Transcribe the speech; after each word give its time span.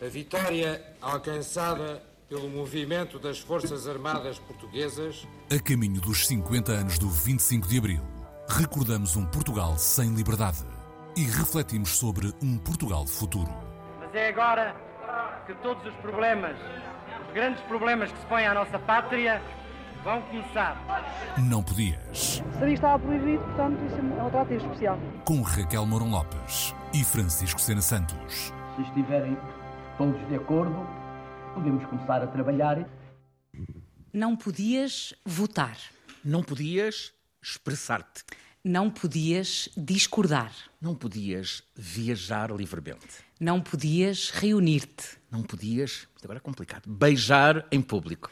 A 0.00 0.06
vitória 0.06 0.80
alcançada 1.02 2.00
pelo 2.28 2.48
movimento 2.48 3.18
das 3.18 3.40
Forças 3.40 3.88
Armadas 3.88 4.38
Portuguesas. 4.38 5.26
A 5.52 5.60
caminho 5.60 6.00
dos 6.00 6.24
50 6.28 6.70
anos 6.70 6.98
do 7.00 7.08
25 7.08 7.66
de 7.66 7.78
Abril, 7.78 8.00
recordamos 8.48 9.16
um 9.16 9.26
Portugal 9.26 9.76
sem 9.76 10.14
liberdade 10.14 10.64
e 11.16 11.24
refletimos 11.24 11.98
sobre 11.98 12.32
um 12.40 12.58
Portugal 12.58 13.08
futuro. 13.08 13.50
Mas 13.98 14.14
é 14.14 14.28
agora 14.28 14.76
que 15.48 15.54
todos 15.54 15.84
os 15.84 15.94
problemas, 15.96 16.56
os 17.26 17.34
grandes 17.34 17.60
problemas 17.62 18.12
que 18.12 18.20
se 18.20 18.26
põem 18.26 18.46
à 18.46 18.54
nossa 18.54 18.78
pátria, 18.78 19.42
vão 20.04 20.22
começar. 20.22 20.80
Não 21.38 21.60
podias. 21.60 22.40
Sabia 22.52 22.68
que 22.68 22.74
estava 22.74 23.00
proibido, 23.00 23.42
portanto, 23.42 23.84
isso 23.84 23.96
é 23.96 24.22
um 24.22 24.26
atrativo 24.28 24.64
especial. 24.64 24.98
Com 25.24 25.42
Raquel 25.42 25.84
Mourão 25.86 26.10
Lopes 26.10 26.72
e 26.94 27.02
Francisco 27.02 27.60
Sena 27.60 27.82
Santos. 27.82 28.52
Se 28.76 28.82
estiverem 28.82 29.36
todos 29.98 30.28
de 30.28 30.36
acordo, 30.36 30.76
podemos 31.54 31.84
começar 31.86 32.22
a 32.22 32.26
trabalhar. 32.28 32.88
Não 34.12 34.36
podias 34.36 35.12
votar. 35.26 35.76
Não 36.24 36.40
podias 36.40 37.12
expressar-te. 37.42 38.22
Não 38.62 38.90
podias 38.90 39.68
discordar. 39.76 40.52
Não 40.80 40.94
podias 40.94 41.64
viajar 41.74 42.52
livremente. 42.52 43.24
Não 43.40 43.60
podias 43.60 44.30
reunir-te. 44.30 45.18
Não 45.32 45.42
podias, 45.42 45.90
isto 45.90 46.24
agora 46.24 46.38
é 46.38 46.40
complicado, 46.40 46.88
beijar 46.88 47.66
em 47.72 47.82
público. 47.82 48.30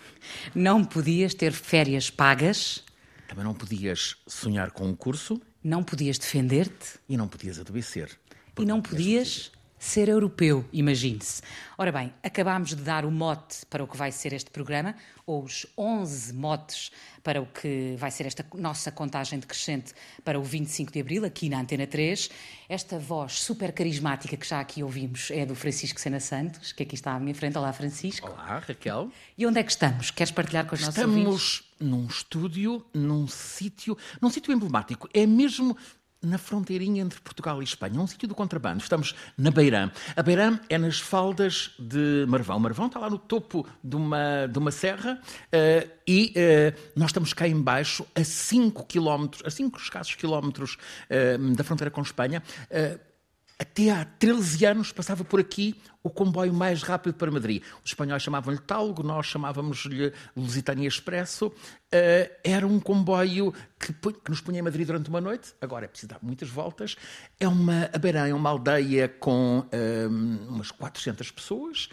Não 0.55 0.85
podias 0.85 1.35
ter 1.35 1.53
férias 1.53 2.11
pagas. 2.11 2.85
Também 3.27 3.45
não 3.45 3.55
podias 3.55 4.17
sonhar 4.27 4.71
com 4.71 4.87
um 4.87 4.95
curso. 4.95 5.41
Não 5.65 5.83
podias 5.83 6.17
defender-te. 6.17 7.01
E 7.09 7.17
não 7.17 7.27
podias 7.27 7.59
adoecer. 7.59 8.17
E 8.59 8.65
não 8.65 8.81
podias 8.81 9.51
ser 9.79 10.09
europeu, 10.09 10.65
imagine-se. 10.73 11.43
Ora 11.77 11.93
bem, 11.93 12.13
acabámos 12.23 12.71
de 12.71 12.77
dar 12.77 13.05
o 13.05 13.11
mote 13.11 13.67
para 13.67 13.85
o 13.85 13.87
que 13.87 13.97
vai 13.97 14.11
ser 14.11 14.33
este 14.33 14.51
programa, 14.51 14.95
ou 15.27 15.45
os 15.45 15.67
11 15.77 16.33
motes 16.33 16.91
para 17.23 17.43
o 17.43 17.47
que 17.47 17.97
vai 17.99 18.11
ser 18.11 18.27
esta 18.27 18.47
nossa 18.55 18.91
contagem 18.93 19.39
decrescente 19.39 19.93
para 20.25 20.39
o 20.39 20.43
25 20.43 20.93
de 20.93 21.01
Abril, 21.01 21.25
aqui 21.25 21.49
na 21.49 21.61
Antena 21.61 21.87
3. 21.87 22.31
Esta 22.69 22.99
voz 22.99 23.41
super 23.41 23.73
carismática 23.73 24.37
que 24.37 24.47
já 24.47 24.61
aqui 24.61 24.83
ouvimos 24.83 25.31
é 25.31 25.45
do 25.45 25.55
Francisco 25.55 26.01
Sena 26.01 26.21
Santos, 26.21 26.73
que 26.73 26.83
aqui 26.83 26.95
está 26.95 27.13
à 27.13 27.21
minha 27.21 27.35
frente. 27.35 27.59
Olá, 27.59 27.73
Francisco. 27.73 28.31
Olá, 28.31 28.59
Raquel. 28.61 29.11
E 29.37 29.47
onde 29.47 29.59
é 29.59 29.63
que 29.63 29.71
estamos? 29.71 30.11
Queres 30.11 30.31
partilhar 30.31 30.67
com 30.67 30.75
os 30.75 30.81
nossos 30.81 30.97
Estamos 30.97 31.17
ouvintes? 31.17 31.43
Estamos 31.43 31.67
num 31.81 32.07
estúdio, 32.07 32.87
num 32.95 33.27
sítio, 33.29 33.99
num 34.23 34.31
sítio 34.31 34.53
emblemático. 34.53 35.09
É 35.13 35.27
mesmo 35.27 35.77
na 36.23 36.39
fronteirinha 36.39 37.03
entre 37.03 37.21
Portugal 37.21 37.61
e 37.61 37.65
Espanha, 37.65 38.01
um 38.01 38.07
sítio 38.07 38.29
do 38.29 38.35
contrabando. 38.35 38.83
Estamos 38.83 39.15
na 39.37 39.51
Beirã. 39.51 39.91
A 40.17 40.23
Beirã 40.23 40.59
é 40.69 40.79
nas 40.79 40.99
faldas 40.99 41.71
de 41.79 42.25
Marvão. 42.29 42.59
Marvão 42.59 42.87
está 42.87 42.99
lá 42.99 43.11
no 43.11 43.19
topo 43.19 43.67
de 43.83 43.97
uma, 43.97 44.47
de 44.47 44.59
uma 44.59 44.71
serra 44.71 45.21
uh, 45.23 45.91
e 46.07 46.33
uh, 46.37 46.91
nós 46.97 47.11
estamos 47.11 47.33
cá 47.33 47.47
embaixo, 47.47 48.07
a 48.15 48.25
5 48.25 48.87
quilómetros, 48.87 49.43
a 49.45 49.51
5 49.51 49.79
escassos 49.79 50.15
quilómetros 50.15 50.77
uh, 51.11 51.55
da 51.55 51.63
fronteira 51.63 51.91
com 51.91 52.01
Espanha. 52.03 52.43
Até 53.59 53.91
há 53.91 54.05
13 54.05 54.67
anos 54.67 54.93
passava 54.93 55.25
por 55.25 55.41
aqui 55.41 55.75
o 56.03 56.11
comboio 56.11 56.53
mais 56.53 56.83
rápido 56.83 57.15
para 57.15 57.31
Madrid. 57.31 57.63
Os 57.83 57.91
espanhóis 57.91 58.23
chamavam-lhe 58.23 58.61
Talgo, 58.61 59.03
nós 59.03 59.27
chamávamos-lhe 59.27 60.13
Lusitania 60.37 60.87
Expresso. 60.87 61.47
Uh, 61.47 62.31
era 62.45 62.67
um 62.67 62.79
comboio 62.79 63.55
que, 63.81 63.95
que, 63.95 64.31
nos 64.31 64.43
punha 64.43 64.59
em 64.59 64.63
Madrid 64.63 64.87
durante 64.87 65.09
uma 65.09 65.23
noite. 65.23 65.55
Agora 65.59 65.87
é 65.87 65.89
preciso 65.89 66.09
dar 66.09 66.19
muitas 66.21 66.51
voltas. 66.51 66.97
É 67.41 67.49
uma, 67.49 67.89
a 67.93 67.99
Beirã 67.99 68.29
é 68.29 68.35
uma 68.35 68.51
aldeia 68.51 69.09
com 69.09 69.65
um, 69.73 70.49
umas 70.49 70.71
400 70.71 71.31
pessoas. 71.31 71.89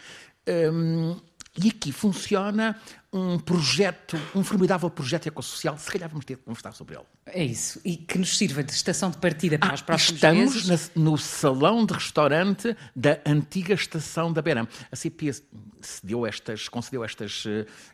Um, 0.46 1.18
e 1.56 1.68
aqui 1.68 1.92
funciona 1.92 2.76
um 3.12 3.38
projeto, 3.38 4.18
um 4.34 4.42
formidável 4.42 4.90
projeto 4.90 5.28
ecossocial, 5.28 5.78
se 5.78 5.88
calhar 5.88 6.08
vamos 6.08 6.24
ter 6.24 6.36
que 6.36 6.42
conversar 6.42 6.72
sobre 6.72 6.96
ele. 6.96 7.04
É 7.26 7.44
isso, 7.44 7.80
e 7.84 7.96
que 7.96 8.18
nos 8.18 8.36
sirva 8.36 8.64
de 8.64 8.72
estação 8.72 9.08
de 9.08 9.18
partida 9.18 9.56
para 9.56 9.70
ah, 9.70 9.74
os 9.74 9.82
próximos 9.82 10.16
estamos 10.16 10.38
meses. 10.38 10.56
Estamos 10.56 10.90
no 10.96 11.16
salão 11.16 11.86
de 11.86 11.94
restaurante 11.94 12.76
da 12.94 13.20
antiga 13.24 13.72
estação 13.74 14.32
da 14.32 14.42
Beirã. 14.42 14.66
A 14.90 14.96
CP 14.96 15.30
cedeu 15.80 16.26
estas, 16.26 16.68
concedeu 16.68 17.04
estas, 17.04 17.44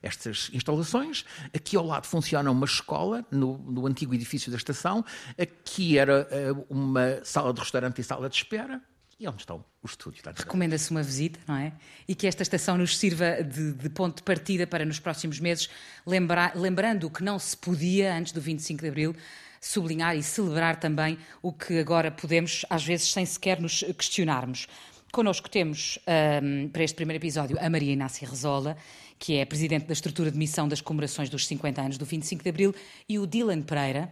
estas 0.02 0.50
instalações. 0.54 1.26
Aqui 1.54 1.76
ao 1.76 1.84
lado 1.84 2.06
funciona 2.06 2.50
uma 2.50 2.64
escola, 2.64 3.22
no, 3.30 3.58
no 3.58 3.86
antigo 3.86 4.14
edifício 4.14 4.50
da 4.50 4.56
estação. 4.56 5.04
Aqui 5.38 5.98
era 5.98 6.26
uma 6.70 7.20
sala 7.24 7.52
de 7.52 7.60
restaurante 7.60 8.00
e 8.00 8.04
sala 8.04 8.26
de 8.30 8.36
espera. 8.36 8.80
E 9.20 9.28
onde 9.28 9.42
estão 9.42 9.62
o 9.82 9.86
estúdio? 9.86 10.22
Recomenda-se 10.34 10.90
uma 10.90 11.02
visita, 11.02 11.38
não 11.46 11.54
é? 11.54 11.74
E 12.08 12.14
que 12.14 12.26
esta 12.26 12.42
estação 12.42 12.78
nos 12.78 12.96
sirva 12.96 13.42
de, 13.42 13.74
de 13.74 13.90
ponto 13.90 14.16
de 14.16 14.22
partida 14.22 14.66
para 14.66 14.82
nos 14.82 14.98
próximos 14.98 15.38
meses, 15.38 15.68
lembrar, 16.06 16.56
lembrando 16.56 17.10
que 17.10 17.22
não 17.22 17.38
se 17.38 17.54
podia, 17.54 18.14
antes 18.16 18.32
do 18.32 18.40
25 18.40 18.80
de 18.80 18.88
Abril, 18.88 19.14
sublinhar 19.60 20.16
e 20.16 20.22
celebrar 20.22 20.80
também 20.80 21.18
o 21.42 21.52
que 21.52 21.78
agora 21.78 22.10
podemos, 22.10 22.64
às 22.70 22.82
vezes, 22.82 23.12
sem 23.12 23.26
sequer 23.26 23.60
nos 23.60 23.84
questionarmos. 23.98 24.66
Connosco 25.12 25.50
temos, 25.50 25.98
um, 26.42 26.68
para 26.68 26.82
este 26.82 26.94
primeiro 26.94 27.22
episódio, 27.22 27.58
a 27.60 27.68
Maria 27.68 27.92
Inácia 27.92 28.26
Rezola, 28.26 28.74
que 29.18 29.36
é 29.36 29.44
Presidente 29.44 29.84
da 29.84 29.92
Estrutura 29.92 30.30
de 30.30 30.38
Missão 30.38 30.66
das 30.66 30.80
Comemorações 30.80 31.28
dos 31.28 31.46
50 31.46 31.82
anos 31.82 31.98
do 31.98 32.06
25 32.06 32.42
de 32.42 32.48
Abril, 32.48 32.74
e 33.06 33.18
o 33.18 33.26
Dylan 33.26 33.60
Pereira, 33.60 34.10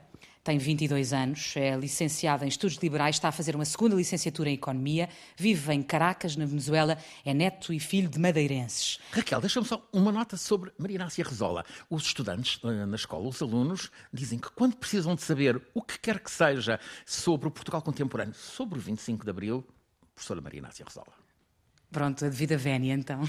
tem 0.48 0.56
22 0.56 1.12
anos, 1.12 1.54
é 1.58 1.76
licenciado 1.76 2.42
em 2.42 2.48
Estudos 2.48 2.78
Liberais, 2.78 3.16
está 3.16 3.28
a 3.28 3.32
fazer 3.32 3.54
uma 3.54 3.66
segunda 3.66 3.94
licenciatura 3.94 4.48
em 4.48 4.54
Economia, 4.54 5.06
vive 5.36 5.74
em 5.74 5.82
Caracas, 5.82 6.36
na 6.36 6.46
Venezuela, 6.46 6.96
é 7.22 7.34
neto 7.34 7.70
e 7.70 7.78
filho 7.78 8.08
de 8.08 8.18
madeirenses. 8.18 8.98
Raquel, 9.12 9.42
deixa-me 9.42 9.66
só 9.66 9.86
uma 9.92 10.10
nota 10.10 10.38
sobre 10.38 10.72
Maria 10.78 10.94
Inácia 10.94 11.22
Rezola. 11.22 11.66
Os 11.90 12.04
estudantes 12.04 12.58
eh, 12.64 12.86
na 12.86 12.96
escola, 12.96 13.28
os 13.28 13.42
alunos, 13.42 13.90
dizem 14.10 14.38
que 14.38 14.50
quando 14.52 14.74
precisam 14.76 15.14
de 15.14 15.20
saber 15.20 15.60
o 15.74 15.82
que 15.82 15.98
quer 15.98 16.18
que 16.18 16.30
seja 16.30 16.80
sobre 17.04 17.46
o 17.46 17.50
Portugal 17.50 17.82
contemporâneo, 17.82 18.32
sobre 18.32 18.78
o 18.78 18.80
25 18.80 19.24
de 19.24 19.30
Abril, 19.30 19.66
professora 20.14 20.40
Maria 20.40 20.60
Inácia 20.60 20.82
Rezola. 20.82 21.27
Pronto, 21.90 22.24
a 22.24 22.28
devida 22.28 22.56
vénia, 22.56 22.92
então. 22.92 23.22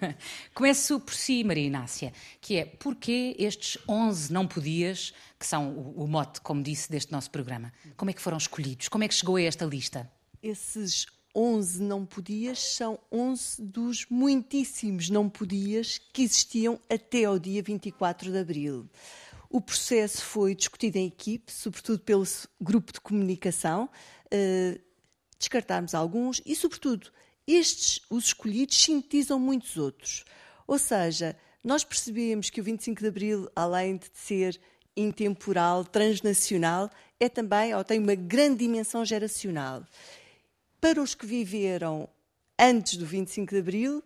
Começo 0.54 1.00
por 1.00 1.14
si, 1.14 1.42
Maria 1.42 1.66
Inácia, 1.66 2.12
que 2.42 2.56
é 2.56 2.66
porquê 2.66 3.34
estes 3.38 3.78
11 3.88 4.30
não 4.30 4.46
podias, 4.46 5.14
que 5.38 5.46
são 5.46 5.72
o, 5.96 6.06
mote, 6.06 6.40
como 6.42 6.62
disse, 6.62 6.90
deste 6.90 7.10
nosso 7.10 7.30
programa? 7.30 7.72
Como 7.96 8.10
é 8.10 8.14
que 8.14 8.20
foram 8.20 8.36
escolhidos? 8.36 8.88
Como 8.88 9.02
é 9.02 9.08
que 9.08 9.14
chegou 9.14 9.36
a 9.36 9.42
esta 9.42 9.64
lista? 9.64 10.10
Esses 10.42 11.06
11 11.34 11.82
não 11.82 12.04
podias 12.04 12.58
são 12.58 12.98
11 13.10 13.62
dos 13.62 14.06
muitíssimos 14.10 15.08
não 15.08 15.30
podias 15.30 15.96
que 16.12 16.22
existiam 16.22 16.78
até 16.90 17.24
ao 17.24 17.38
dia 17.38 17.62
24 17.62 18.30
de 18.30 18.38
abril. 18.38 18.90
O 19.48 19.60
processo 19.60 20.22
foi 20.22 20.54
discutido 20.54 20.98
em 20.98 21.06
equipe, 21.06 21.50
sobretudo 21.50 22.00
pelo 22.00 22.26
grupo 22.60 22.92
de 22.92 23.00
comunicação. 23.00 23.88
Uh, 24.26 24.78
descartarmos 25.38 25.94
alguns 25.94 26.40
e, 26.46 26.54
sobretudo, 26.54 27.10
estes, 27.46 28.00
os 28.08 28.26
escolhidos, 28.26 28.82
sintetizam 28.82 29.38
muitos 29.38 29.76
outros. 29.76 30.24
Ou 30.66 30.78
seja, 30.78 31.36
nós 31.64 31.84
percebemos 31.84 32.50
que 32.50 32.60
o 32.60 32.64
25 32.64 33.00
de 33.00 33.08
Abril, 33.08 33.50
além 33.54 33.96
de 33.96 34.06
ser 34.14 34.60
intemporal, 34.96 35.84
transnacional, 35.84 36.90
é 37.18 37.28
também, 37.28 37.74
ou 37.74 37.84
tem 37.84 37.98
uma 37.98 38.14
grande 38.14 38.58
dimensão 38.58 39.04
geracional. 39.04 39.84
Para 40.80 41.00
os 41.00 41.14
que 41.14 41.24
viveram 41.24 42.08
antes 42.58 42.96
do 42.96 43.06
25 43.06 43.52
de 43.52 43.60
Abril, 43.60 44.02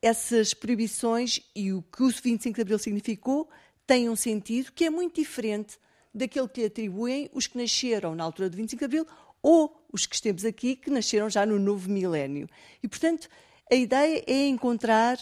essas 0.00 0.54
proibições 0.54 1.40
e 1.54 1.72
o 1.72 1.82
que 1.82 2.02
o 2.02 2.08
25 2.08 2.54
de 2.54 2.62
Abril 2.62 2.78
significou 2.78 3.48
têm 3.86 4.08
um 4.08 4.16
sentido 4.16 4.72
que 4.72 4.84
é 4.84 4.90
muito 4.90 5.20
diferente 5.20 5.78
daquele 6.14 6.48
que 6.48 6.64
atribuem 6.64 7.28
os 7.32 7.46
que 7.46 7.58
nasceram 7.58 8.14
na 8.14 8.22
altura 8.22 8.48
do 8.48 8.56
25 8.56 8.78
de 8.78 8.84
Abril 8.84 9.06
ou 9.44 9.86
os 9.92 10.06
que 10.06 10.14
estemos 10.14 10.42
aqui, 10.42 10.74
que 10.74 10.88
nasceram 10.88 11.28
já 11.28 11.44
no 11.44 11.58
novo 11.58 11.90
milénio. 11.90 12.48
E, 12.82 12.88
portanto, 12.88 13.28
a 13.70 13.74
ideia 13.74 14.24
é 14.26 14.46
encontrar, 14.46 15.18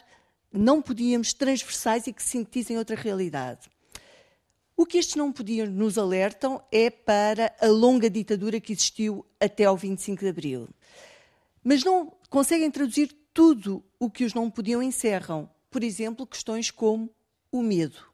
não 0.53 0.81
podíamos, 0.81 1.35
transversais 1.35 2.07
e 2.07 2.13
que 2.13 2.23
sintetizem 2.23 2.79
outra 2.79 2.95
realidade. 2.95 3.69
O 4.77 4.87
que 4.87 4.97
estes 4.97 5.17
não 5.17 5.33
podiam 5.33 5.67
nos 5.67 5.99
alertam 5.99 6.63
é 6.71 6.89
para 6.89 7.53
a 7.61 7.67
longa 7.67 8.09
ditadura 8.09 8.61
que 8.61 8.73
existiu 8.73 9.27
até 9.41 9.65
ao 9.65 9.77
25 9.77 10.21
de 10.21 10.29
Abril. 10.29 10.69
Mas 11.63 11.83
não 11.83 12.13
conseguem 12.31 12.71
traduzir 12.71 13.13
tudo 13.35 13.85
o 13.99 14.09
que 14.09 14.25
os 14.25 14.35
não 14.35 14.49
podiam 14.49 14.81
encerram. 14.81 15.51
Por 15.69 15.83
exemplo, 15.83 16.27
questões 16.27 16.71
como 16.71 17.11
o 17.51 17.61
medo, 17.61 18.07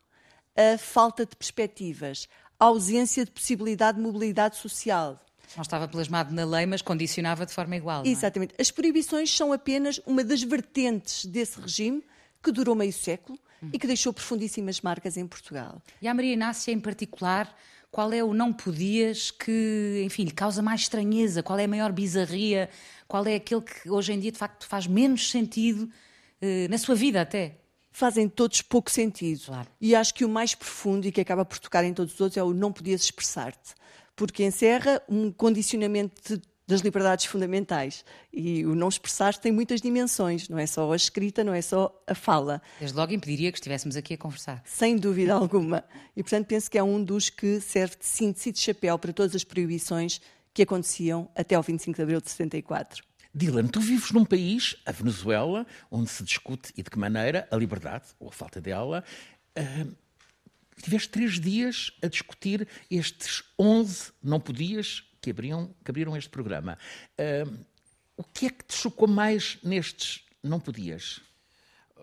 a 0.56 0.78
falta 0.78 1.26
de 1.26 1.36
perspectivas, 1.36 2.26
a 2.58 2.64
ausência 2.64 3.26
de 3.26 3.30
possibilidade 3.30 3.98
de 3.98 4.04
mobilidade 4.04 4.56
social, 4.56 5.20
não 5.56 5.62
estava 5.62 5.88
plasmado 5.88 6.34
na 6.34 6.44
lei, 6.44 6.66
mas 6.66 6.82
condicionava 6.82 7.46
de 7.46 7.52
forma 7.52 7.76
igual. 7.76 8.04
É? 8.04 8.08
Exatamente. 8.08 8.54
As 8.58 8.70
proibições 8.70 9.34
são 9.34 9.52
apenas 9.52 10.00
uma 10.06 10.24
das 10.24 10.42
vertentes 10.42 11.24
desse 11.24 11.60
regime 11.60 12.02
que 12.42 12.52
durou 12.52 12.74
meio 12.74 12.92
século 12.92 13.38
hum. 13.62 13.70
e 13.72 13.78
que 13.78 13.86
deixou 13.86 14.12
profundíssimas 14.12 14.80
marcas 14.80 15.16
em 15.16 15.26
Portugal. 15.26 15.82
E 16.00 16.08
a 16.08 16.14
Maria 16.14 16.32
Inácia, 16.32 16.72
em 16.72 16.80
particular, 16.80 17.54
qual 17.90 18.12
é 18.12 18.22
o 18.22 18.34
não 18.34 18.52
podias 18.52 19.30
que, 19.30 20.02
enfim, 20.04 20.24
lhe 20.24 20.30
causa 20.30 20.60
mais 20.60 20.82
estranheza? 20.82 21.42
Qual 21.42 21.58
é 21.58 21.64
a 21.64 21.68
maior 21.68 21.92
bizarria? 21.92 22.68
Qual 23.06 23.26
é 23.26 23.36
aquele 23.36 23.62
que 23.62 23.90
hoje 23.90 24.12
em 24.12 24.20
dia, 24.20 24.30
de 24.30 24.38
facto, 24.38 24.66
faz 24.66 24.86
menos 24.86 25.30
sentido 25.30 25.88
eh, 26.40 26.68
na 26.68 26.76
sua 26.76 26.94
vida 26.94 27.20
até? 27.20 27.56
Fazem 27.90 28.28
todos 28.28 28.60
pouco 28.62 28.90
sentido. 28.90 29.46
Claro. 29.46 29.68
E 29.80 29.94
acho 29.94 30.14
que 30.14 30.24
o 30.24 30.28
mais 30.28 30.54
profundo 30.54 31.06
e 31.06 31.12
que 31.12 31.20
acaba 31.20 31.44
por 31.44 31.58
tocar 31.58 31.82
em 31.84 31.94
todos 31.94 32.14
os 32.14 32.20
outros 32.20 32.36
é 32.36 32.42
o 32.42 32.52
não 32.52 32.72
podias 32.72 33.02
expressar-te. 33.02 33.74
Porque 34.18 34.44
encerra 34.44 35.00
um 35.08 35.32
condicionamento 35.32 36.36
de 36.36 36.42
das 36.68 36.82
liberdades 36.82 37.24
fundamentais. 37.24 38.04
E 38.30 38.64
o 38.66 38.74
não 38.74 38.88
expressar 38.88 39.34
tem 39.38 39.50
muitas 39.50 39.80
dimensões, 39.80 40.50
não 40.50 40.58
é 40.58 40.66
só 40.66 40.92
a 40.92 40.96
escrita, 40.96 41.42
não 41.42 41.54
é 41.54 41.62
só 41.62 41.90
a 42.06 42.14
fala. 42.14 42.60
Desde 42.78 42.94
logo 42.94 43.10
impediria 43.14 43.50
que 43.50 43.56
estivéssemos 43.56 43.96
aqui 43.96 44.12
a 44.14 44.18
conversar. 44.18 44.62
Sem 44.66 44.96
dúvida 44.96 45.32
alguma. 45.32 45.82
E, 46.14 46.22
portanto, 46.22 46.46
penso 46.46 46.70
que 46.70 46.76
é 46.76 46.82
um 46.82 47.02
dos 47.02 47.30
que 47.30 47.58
serve 47.58 47.96
de 47.96 48.04
síntese 48.04 48.52
de 48.52 48.60
chapéu 48.60 48.98
para 48.98 49.14
todas 49.14 49.34
as 49.34 49.44
proibições 49.44 50.20
que 50.52 50.62
aconteciam 50.62 51.30
até 51.34 51.54
ao 51.54 51.62
25 51.62 51.96
de 51.96 52.02
abril 52.02 52.20
de 52.20 52.28
74. 52.28 53.02
Dylan, 53.34 53.66
tu 53.66 53.80
vives 53.80 54.10
num 54.10 54.24
país, 54.24 54.76
a 54.84 54.92
Venezuela, 54.92 55.66
onde 55.90 56.10
se 56.10 56.22
discute 56.22 56.72
e 56.76 56.82
de 56.82 56.90
que 56.90 56.98
maneira 56.98 57.48
a 57.50 57.56
liberdade, 57.56 58.04
ou 58.20 58.28
a 58.28 58.32
falta 58.32 58.60
dela, 58.60 59.04
uh, 59.56 59.96
tiveste 60.82 61.08
três 61.08 61.40
dias 61.40 61.92
a 62.02 62.08
discutir 62.08 62.66
estes 62.90 63.42
11 63.58 64.12
não 64.22 64.40
podias 64.40 65.04
que 65.20 65.30
abriram, 65.30 65.74
que 65.84 65.90
abriram 65.90 66.16
este 66.16 66.30
programa. 66.30 66.78
Uh, 67.18 67.64
o 68.16 68.24
que 68.24 68.46
é 68.46 68.50
que 68.50 68.64
te 68.64 68.74
chocou 68.74 69.08
mais 69.08 69.58
nestes 69.62 70.24
não 70.42 70.58
podias? 70.58 71.20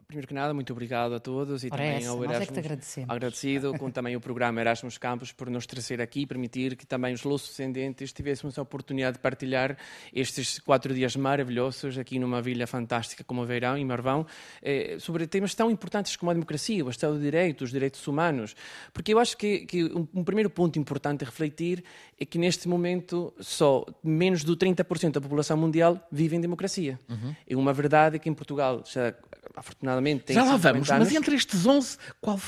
Primeiro 0.07 0.27
que 0.27 0.33
nada, 0.33 0.53
muito 0.53 0.71
obrigado 0.71 1.13
a 1.13 1.19
todos 1.19 1.63
e 1.63 1.67
Ora 1.67 1.77
também 1.77 1.97
essa, 1.97 2.09
ao 2.09 2.23
Erasmus. 2.23 2.41
É 2.41 2.45
que 2.45 2.53
te 2.53 2.59
agradecemos. 2.59 3.09
Agradecido 3.09 3.77
com 3.77 3.91
também 3.91 4.15
o 4.15 4.21
programa 4.21 4.61
Erasmus 4.61 4.97
Campus 4.97 5.31
por 5.31 5.49
nos 5.49 5.65
trazer 5.65 6.01
aqui 6.01 6.21
e 6.21 6.25
permitir 6.25 6.75
que 6.75 6.85
também 6.85 7.13
os 7.13 7.23
lussos-descendentes 7.23 8.13
tivéssemos 8.13 8.57
a 8.57 8.61
oportunidade 8.61 9.17
de 9.17 9.21
partilhar 9.21 9.77
estes 10.13 10.59
quatro 10.59 10.93
dias 10.93 11.15
maravilhosos 11.15 11.97
aqui 11.97 12.19
numa 12.19 12.41
vila 12.41 12.67
fantástica 12.67 13.23
como 13.23 13.45
Verão, 13.45 13.77
em 13.77 13.85
Marvão, 13.85 14.25
eh, 14.61 14.97
sobre 14.99 15.27
temas 15.27 15.53
tão 15.55 15.69
importantes 15.69 16.15
como 16.15 16.31
a 16.31 16.33
democracia, 16.33 16.85
o 16.85 16.89
Estado 16.89 17.15
de 17.15 17.21
Direito, 17.21 17.63
os 17.63 17.71
direitos 17.71 18.05
humanos. 18.07 18.55
Porque 18.93 19.13
eu 19.13 19.19
acho 19.19 19.35
que, 19.37 19.65
que 19.65 19.83
um, 19.85 20.07
um, 20.13 20.23
primeiro 20.23 20.49
ponto 20.49 20.77
importante 20.77 21.23
a 21.23 21.25
refletir 21.25 21.83
é 22.19 22.25
que 22.25 22.37
neste 22.37 22.67
momento 22.67 23.33
só 23.39 23.85
menos 24.03 24.43
do 24.43 24.55
30% 24.55 25.11
da 25.13 25.21
população 25.21 25.57
mundial 25.57 25.99
vive 26.11 26.35
em 26.35 26.41
democracia. 26.41 26.99
Uhum. 27.09 27.35
É 27.47 27.55
uma 27.55 27.73
verdade 27.73 28.19
que 28.19 28.29
em 28.29 28.33
Portugal 28.33 28.83
já 28.85 29.13
afortunadamente 29.55 30.25
tem 30.25 30.35
Já 30.35 30.43
lá 30.43 30.57
vamos, 30.57 30.91
anos. 30.91 31.07
mas 31.07 31.15
entre 31.15 31.35
estes 31.35 31.65
11, 31.65 31.97
qual, 32.19 32.39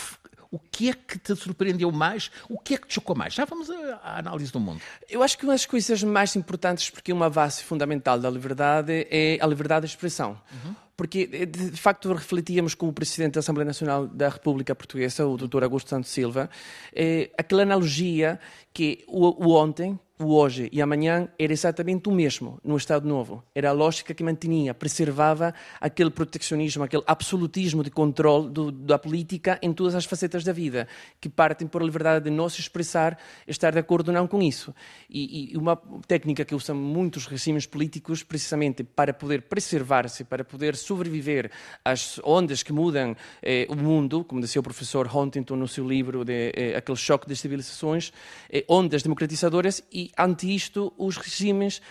o 0.51 0.59
que 0.59 0.89
é 0.89 0.93
que 0.93 1.17
te 1.17 1.35
surpreendeu 1.35 1.91
mais? 1.91 2.31
O 2.49 2.57
que 2.57 2.75
é 2.75 2.77
que 2.77 2.87
te 2.87 2.95
chocou 2.95 3.15
mais? 3.15 3.33
Já 3.33 3.45
vamos 3.45 3.69
à 3.69 4.19
análise 4.19 4.51
do 4.51 4.59
mundo. 4.59 4.81
Eu 5.09 5.23
acho 5.23 5.37
que 5.37 5.43
uma 5.43 5.53
das 5.53 5.65
coisas 5.65 6.03
mais 6.03 6.35
importantes, 6.35 6.89
porque 6.89 7.11
uma 7.11 7.29
base 7.29 7.63
fundamental 7.63 8.19
da 8.19 8.29
liberdade 8.29 9.07
é 9.09 9.37
a 9.41 9.47
liberdade 9.47 9.85
de 9.85 9.91
expressão. 9.91 10.39
Uhum. 10.51 10.75
Porque, 10.95 11.29
eh, 11.31 11.45
de 11.45 11.77
facto, 11.77 12.11
refletíamos 12.11 12.73
com 12.73 12.87
o 12.87 12.93
Presidente 12.93 13.33
da 13.33 13.39
Assembleia 13.41 13.67
Nacional 13.67 14.07
da 14.07 14.29
República 14.29 14.73
Portuguesa, 14.73 15.27
o 15.27 15.37
Dr. 15.37 15.63
Augusto 15.63 15.89
Santos 15.91 16.09
Silva, 16.09 16.49
eh, 16.91 17.29
aquela 17.37 17.61
analogia 17.61 18.39
que 18.73 19.03
o, 19.07 19.45
o 19.45 19.55
ontem, 19.55 19.99
o 20.19 20.33
hoje 20.33 20.67
e 20.71 20.81
amanhã 20.81 21.27
era 21.37 21.53
exatamente 21.53 22.09
o 22.09 22.11
mesmo 22.11 22.59
no 22.63 22.75
Estado 22.75 23.07
Novo. 23.07 23.43
Era 23.53 23.69
a 23.69 23.71
lógica 23.71 24.13
que 24.13 24.23
mantinha, 24.23 24.73
preservava 24.73 25.53
aquele 25.79 26.09
proteccionismo, 26.09 26.83
aquele 26.83 27.03
absolutismo 27.05 27.83
de 27.83 27.91
controle 27.91 28.49
do, 28.49 28.71
da 28.71 28.97
política 28.97 29.59
em 29.61 29.71
todas 29.71 29.93
as 29.93 30.05
facetas 30.05 30.43
da 30.43 30.51
vida, 30.51 30.87
que 31.21 31.29
partem 31.29 31.67
por 31.67 31.81
a 31.81 31.85
liberdade 31.85 32.25
de 32.25 32.31
não 32.31 32.49
se 32.49 32.59
expressar, 32.59 33.17
estar 33.47 33.71
de 33.71 33.79
acordo 33.79 34.07
ou 34.07 34.13
não 34.13 34.27
com 34.27 34.41
isso. 34.41 34.73
E, 35.09 35.53
e 35.53 35.57
uma 35.57 35.75
técnica 36.07 36.43
que 36.43 36.55
usam 36.55 36.75
muitos 36.75 37.27
regimes 37.27 37.67
políticos, 37.67 38.23
precisamente 38.23 38.83
para 38.83 39.13
poder 39.13 39.43
preservar-se, 39.43 40.23
para 40.23 40.43
poder 40.43 40.75
sobreviver 40.75 41.51
às 41.85 42.19
ondas 42.23 42.63
que 42.63 42.73
mudam 42.73 43.15
eh, 43.41 43.67
o 43.69 43.75
mundo, 43.75 44.23
como 44.23 44.41
dizia 44.41 44.59
o 44.59 44.63
professor 44.63 45.07
Huntington 45.15 45.55
no 45.55 45.67
seu 45.67 45.87
livro, 45.87 46.25
de, 46.25 46.51
eh, 46.55 46.75
aquele 46.75 46.97
choque 46.97 47.27
de 47.27 47.35
civilizações, 47.35 48.11
eh, 48.49 48.65
ondas 48.67 49.03
democratizadoras 49.03 49.83
e, 49.91 50.06
ante 50.17 50.53
isto, 50.53 50.93
os 50.97 51.17
regimes 51.17 51.81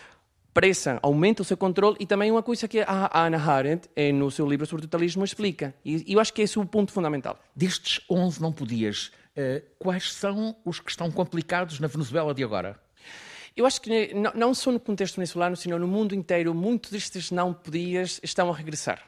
pressam, 0.57 0.99
aumentam 1.03 1.43
o 1.43 1.47
seu 1.47 1.57
controle 1.57 1.97
e 2.01 2.07
também 2.07 2.31
uma 2.31 2.43
coisa 2.43 2.67
que 2.67 2.81
a 2.81 3.27
Anna 3.27 3.37
Arendt, 3.37 3.91
eh, 3.95 4.11
no 4.11 4.31
seu 4.31 4.49
livro 4.49 4.65
sobre 4.65 4.85
o 4.85 4.89
totalismo, 4.89 5.23
explica. 5.23 5.75
E 5.85 6.03
eu 6.11 6.19
acho 6.19 6.33
que 6.33 6.41
esse 6.41 6.57
é 6.57 6.61
o 6.61 6.65
ponto 6.65 6.93
fundamental. 6.93 7.39
Destes 7.55 8.01
11 8.11 8.41
não 8.41 8.51
podias, 8.51 9.09
uh, 9.37 9.63
quais 9.79 10.13
são 10.13 10.57
os 10.65 10.81
que 10.81 10.91
estão 10.91 11.11
complicados 11.11 11.79
na 11.79 11.87
Venezuela 11.87 12.33
de 12.33 12.43
agora? 12.43 12.81
Eu 13.55 13.67
acho 13.67 13.81
que 13.81 14.15
não 14.35 14.55
só 14.55 14.73
no 14.73 14.81
contexto 14.81 15.17
venezuelano, 15.17 15.57
sino 15.57 15.79
no 15.79 15.87
mundo 15.87 16.15
inteiro, 16.15 16.55
muitos 16.55 16.91
destes 16.91 17.31
não 17.31 17.53
podias 17.53 18.21
estão 18.23 18.51
a 18.51 18.55
regressar. 18.55 19.03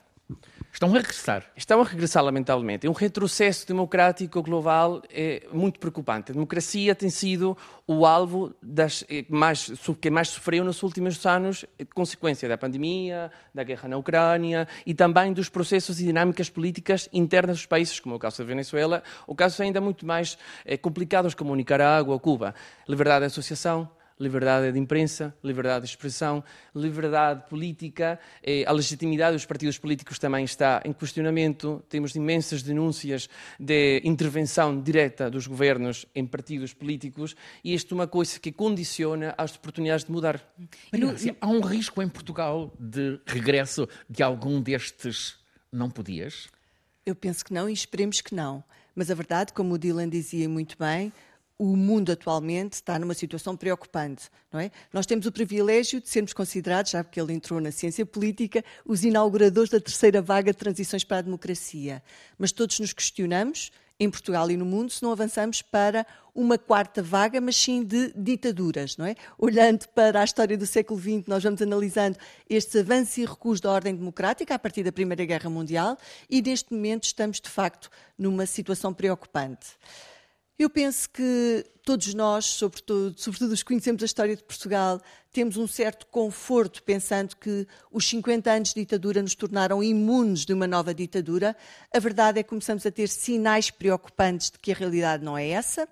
Estão 0.73 0.91
a 0.91 0.93
regressar. 0.93 1.44
Estão 1.56 1.81
a 1.81 1.85
regressar, 1.85 2.23
lamentavelmente. 2.23 2.87
Um 2.87 2.93
retrocesso 2.93 3.67
democrático 3.67 4.43
global 4.43 5.03
é 5.11 5.47
muito 5.53 5.81
preocupante. 5.81 6.31
A 6.31 6.35
democracia 6.35 6.94
tem 6.94 7.11
sido 7.11 7.56
o 7.87 8.06
alvo 8.06 8.55
das 8.62 9.05
eh, 9.09 9.25
mais, 9.29 9.73
que 10.00 10.11
mais 10.11 10.29
sofreu 10.29 10.65
nos 10.65 10.82
últimos 10.82 11.25
anos, 11.26 11.65
eh, 11.79 11.85
consequência 11.85 12.49
da 12.49 12.56
pandemia, 12.56 13.32
da 13.53 13.65
guerra 13.65 13.88
na 13.88 13.97
Ucrânia 13.97 14.69
e 14.87 14.94
também 14.94 15.32
dos 15.32 15.49
processos 15.49 16.00
e 16.00 16.05
dinâmicas 16.05 16.49
políticas 16.49 17.09
internas 17.12 17.56
dos 17.56 17.67
países, 17.67 17.99
como 17.99 18.14
é 18.14 18.17
o 18.17 18.21
caso 18.21 18.38
da 18.38 18.44
Venezuela, 18.44 19.03
ou 19.26 19.35
casos 19.35 19.61
ainda 19.61 19.81
muito 19.81 20.06
mais 20.06 20.38
é, 20.64 20.76
complicados, 20.76 21.35
como 21.35 21.56
Nicarágua 21.56 22.12
ou 22.14 22.21
Cuba. 22.21 22.55
Liberdade 22.87 23.21
de 23.21 23.26
associação, 23.26 23.88
liberdade 24.19 24.73
de 24.73 24.79
imprensa, 24.79 25.35
liberdade 25.43 25.85
de 25.85 25.91
expressão, 25.91 26.43
liberdade 26.75 27.49
política, 27.49 28.19
eh, 28.43 28.65
a 28.67 28.73
legitimidade 28.73 29.35
dos 29.35 29.47
partidos 29.47 29.79
políticos 29.79 30.19
também 30.19 30.44
está 30.44 30.82
em 30.85 30.93
questionamento. 30.93 31.82
Temos 31.88 32.15
imensas 32.15 32.62
denúncias 32.62 33.29
de 33.59 34.00
intervenção 34.05 34.81
direta 34.81 35.31
dos 35.31 35.47
governos 35.47 36.06
em 36.15 36.26
partidos 36.26 36.73
políticos 36.73 37.37
e 37.62 37.75
isto 37.75 37.94
é 37.94 37.97
uma 37.97 38.06
coisa 38.06 38.38
que 38.41 38.50
condiciona 38.50 39.35
as 39.38 39.55
oportunidades 39.55 40.05
de 40.05 40.12
mudar. 40.12 40.43
Mas, 40.93 41.26
há 41.41 41.49
um 41.49 41.61
risco 41.61 42.03
em 42.03 42.09
Portugal 42.09 42.73
de 42.79 43.21
regresso 43.26 43.88
de 44.09 44.23
algum 44.23 44.61
destes 44.61 45.37
não 45.73 45.91
podias? 45.91 46.49
Eu 47.05 47.14
penso 47.14 47.44
que 47.44 47.53
não 47.53 47.69
e 47.69 47.73
esperemos 47.73 48.21
que 48.21 48.35
não. 48.35 48.62
Mas 48.94 49.11
a 49.11 49.14
verdade, 49.14 49.53
como 49.53 49.75
o 49.75 49.79
Dylan 49.79 50.09
dizia 50.09 50.49
muito 50.49 50.76
bem, 50.76 51.12
o 51.58 51.76
mundo 51.76 52.12
atualmente 52.12 52.75
está 52.75 52.99
numa 52.99 53.14
situação 53.14 53.56
preocupante, 53.56 54.31
não 54.52 54.60
é? 54.60 54.70
Nós 54.93 55.06
temos 55.06 55.26
o 55.26 55.32
privilégio 55.32 56.00
de 56.00 56.08
sermos 56.08 56.32
considerados, 56.32 56.93
já 56.93 57.02
porque 57.02 57.20
ele 57.20 57.32
entrou 57.32 57.60
na 57.60 57.72
ciência 57.72 58.06
política, 58.06 58.64
os 58.87 59.02
inauguradores 59.02 59.69
da 59.69 59.81
terceira 59.81 60.22
vaga 60.22 60.52
de 60.52 60.58
transições 60.58 61.02
para 61.02 61.18
a 61.18 61.23
democracia. 61.23 62.00
Mas 62.38 62.52
todos 62.52 62.78
nos 62.78 62.92
questionamos, 62.92 63.73
em 64.00 64.09
Portugal 64.09 64.49
e 64.49 64.56
no 64.56 64.64
mundo, 64.64 64.92
se 64.92 65.02
não 65.02 65.11
avançamos 65.11 65.61
para 65.61 66.06
uma 66.33 66.56
quarta 66.56 67.02
vaga, 67.02 67.40
mas 67.40 67.56
sim 67.56 67.83
de 67.83 68.12
ditaduras, 68.14 68.97
não 68.97 69.04
é? 69.04 69.16
Olhando 69.37 69.88
para 69.88 70.21
a 70.21 70.25
história 70.25 70.56
do 70.56 70.64
século 70.64 71.00
XX, 71.00 71.26
nós 71.26 71.42
vamos 71.42 71.61
analisando 71.61 72.16
estes 72.49 72.76
avanços 72.76 73.18
e 73.18 73.25
recuos 73.25 73.61
da 73.61 73.73
ordem 73.73 73.97
democrática 73.97 74.54
a 74.54 74.59
partir 74.59 74.85
da 74.85 74.92
Primeira 74.92 75.25
Guerra 75.25 75.50
Mundial 75.50 75.99
e 76.30 76.40
neste 76.40 76.73
momento 76.73 77.02
estamos, 77.04 77.40
de 77.40 77.50
facto, 77.50 77.90
numa 78.16 78.47
situação 78.47 78.94
preocupante. 78.94 79.66
Eu 80.59 80.69
penso 80.69 81.09
que 81.11 81.65
todos 81.85 82.12
nós, 82.15 82.45
sobretudo, 82.47 83.15
sobretudo 83.17 83.53
os 83.53 83.62
que 83.62 83.69
conhecemos 83.69 84.03
a 84.03 84.07
história 84.07 84.35
de 84.35 84.43
Portugal, 84.43 85.00
temos 85.33 85.57
um 85.57 85.69
certo 85.69 86.05
conforto 86.09 86.83
pensando 86.83 87.37
que 87.37 87.65
os 87.93 88.09
50 88.09 88.50
anos 88.50 88.69
de 88.71 88.81
ditadura 88.81 89.23
nos 89.23 89.37
tornaram 89.37 89.81
imunes 89.85 90.45
de 90.45 90.53
uma 90.53 90.67
nova 90.67 90.93
ditadura. 90.93 91.57
A 91.95 92.00
verdade 92.00 92.41
é 92.41 92.43
que 92.43 92.49
começamos 92.49 92.85
a 92.85 92.91
ter 92.91 93.09
sinais 93.09 93.71
preocupantes 93.71 94.50
de 94.50 94.59
que 94.59 94.73
a 94.73 94.75
realidade 94.75 95.25
não 95.25 95.38
é 95.38 95.49
essa. 95.49 95.88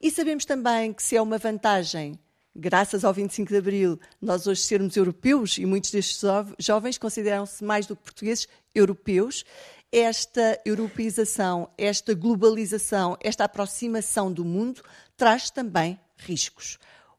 E 0.00 0.10
sabemos 0.10 0.46
também 0.46 0.94
que 0.94 1.02
se 1.02 1.14
é 1.14 1.20
uma 1.20 1.36
vantagem, 1.36 2.18
graças 2.56 3.04
ao 3.04 3.12
25 3.12 3.50
de 3.50 3.58
Abril, 3.58 4.00
nós 4.18 4.46
hoje 4.46 4.62
sermos 4.62 4.96
europeus, 4.96 5.58
e 5.58 5.66
muitos 5.66 5.90
destes 5.90 6.22
jovens 6.58 6.96
consideram-se 6.96 7.62
mais 7.62 7.86
do 7.86 7.94
que 7.94 8.02
portugueses 8.02 8.48
europeus, 8.74 9.44
esta 9.92 10.60
europeização, 10.64 11.68
esta 11.76 12.14
globalização, 12.14 13.16
esta 13.20 13.44
aproximação 13.44 14.32
do 14.32 14.44
mundo 14.44 14.82
traz 15.16 15.50
também 15.50 15.98
riscos. 16.16 16.78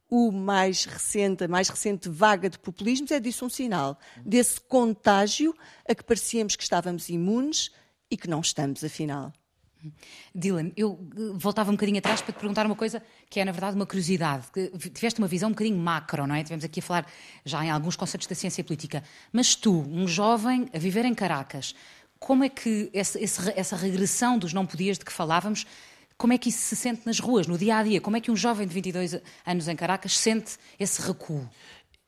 O 0.10 0.32
mais 0.32 0.86
recente, 0.86 1.44
a 1.44 1.48
mais 1.48 1.70
recente 1.70 2.10
vaga 2.10 2.50
de 2.50 2.60
populismos 2.60 3.12
é 3.12 3.20
disso 3.20 3.46
um 3.46 3.50
sinal, 3.50 3.98
desse 4.26 4.60
contágio 4.60 5.56
a 5.88 5.96
que 5.96 6.04
parecíamos 6.04 6.56
que 6.56 6.64
estávamos 6.64 7.10
imunes 7.10 7.72
e 8.10 8.18
que 8.18 8.30
não 8.30 8.42
estamos, 8.42 8.84
afinal. 8.84 9.32
Dylan, 10.34 10.72
eu 10.78 11.00
eh, 11.16 11.34
voltava 11.36 11.72
um 11.72 11.74
bocadinho 11.74 11.98
atrás 11.98 12.22
para 12.22 12.34
te 12.34 12.38
perguntar 12.38 12.66
uma 12.66 12.76
coisa 12.76 13.02
que 13.30 13.40
é, 13.40 13.46
na 13.46 13.52
verdade, 13.52 13.76
uma 13.76 13.86
curiosidade. 13.86 14.46
Tiveste 14.94 15.20
uma 15.20 15.28
visão 15.28 15.50
um 15.50 15.54
bocadinho 15.54 15.78
macro, 15.78 16.28
não 16.28 16.36
é? 16.36 16.44
Tivemos 16.44 16.64
aqui 16.64 16.80
a 16.80 16.84
falar 16.84 17.08
já 17.44 17.66
em 17.66 17.72
alguns 17.72 17.96
conceitos 17.96 18.28
da 18.28 18.36
ciência 18.36 18.64
política. 18.64 19.04
Mas 19.32 19.56
tu, 19.56 19.82
um 19.90 20.08
jovem 20.08 20.68
a 20.74 20.78
viver 20.78 21.06
em 21.06 21.14
Caracas, 21.14 21.74
como 22.22 22.44
é 22.44 22.50
que 22.50 22.92
essa, 22.94 23.20
essa 23.56 23.76
regressão 23.76 24.38
dos 24.38 24.54
não 24.54 24.64
podias 24.64 25.00
de 25.00 25.04
que 25.04 25.12
falávamos, 25.12 25.66
como 26.16 26.34
é 26.34 26.38
que 26.38 26.50
isso 26.50 26.60
se 26.60 26.76
sente 26.76 27.02
nas 27.04 27.20
ruas, 27.20 27.48
no 27.48 27.58
dia 27.58 27.78
a 27.78 27.84
dia? 27.84 28.00
Como 28.00 28.16
é 28.16 28.22
que 28.22 28.30
um 28.30 28.36
jovem 28.36 28.68
de 28.68 28.74
22 28.76 29.20
anos 29.44 29.68
em 29.68 29.76
Caracas 29.76 30.16
sente 30.16 30.56
esse 30.80 31.02
recuo? 31.02 31.50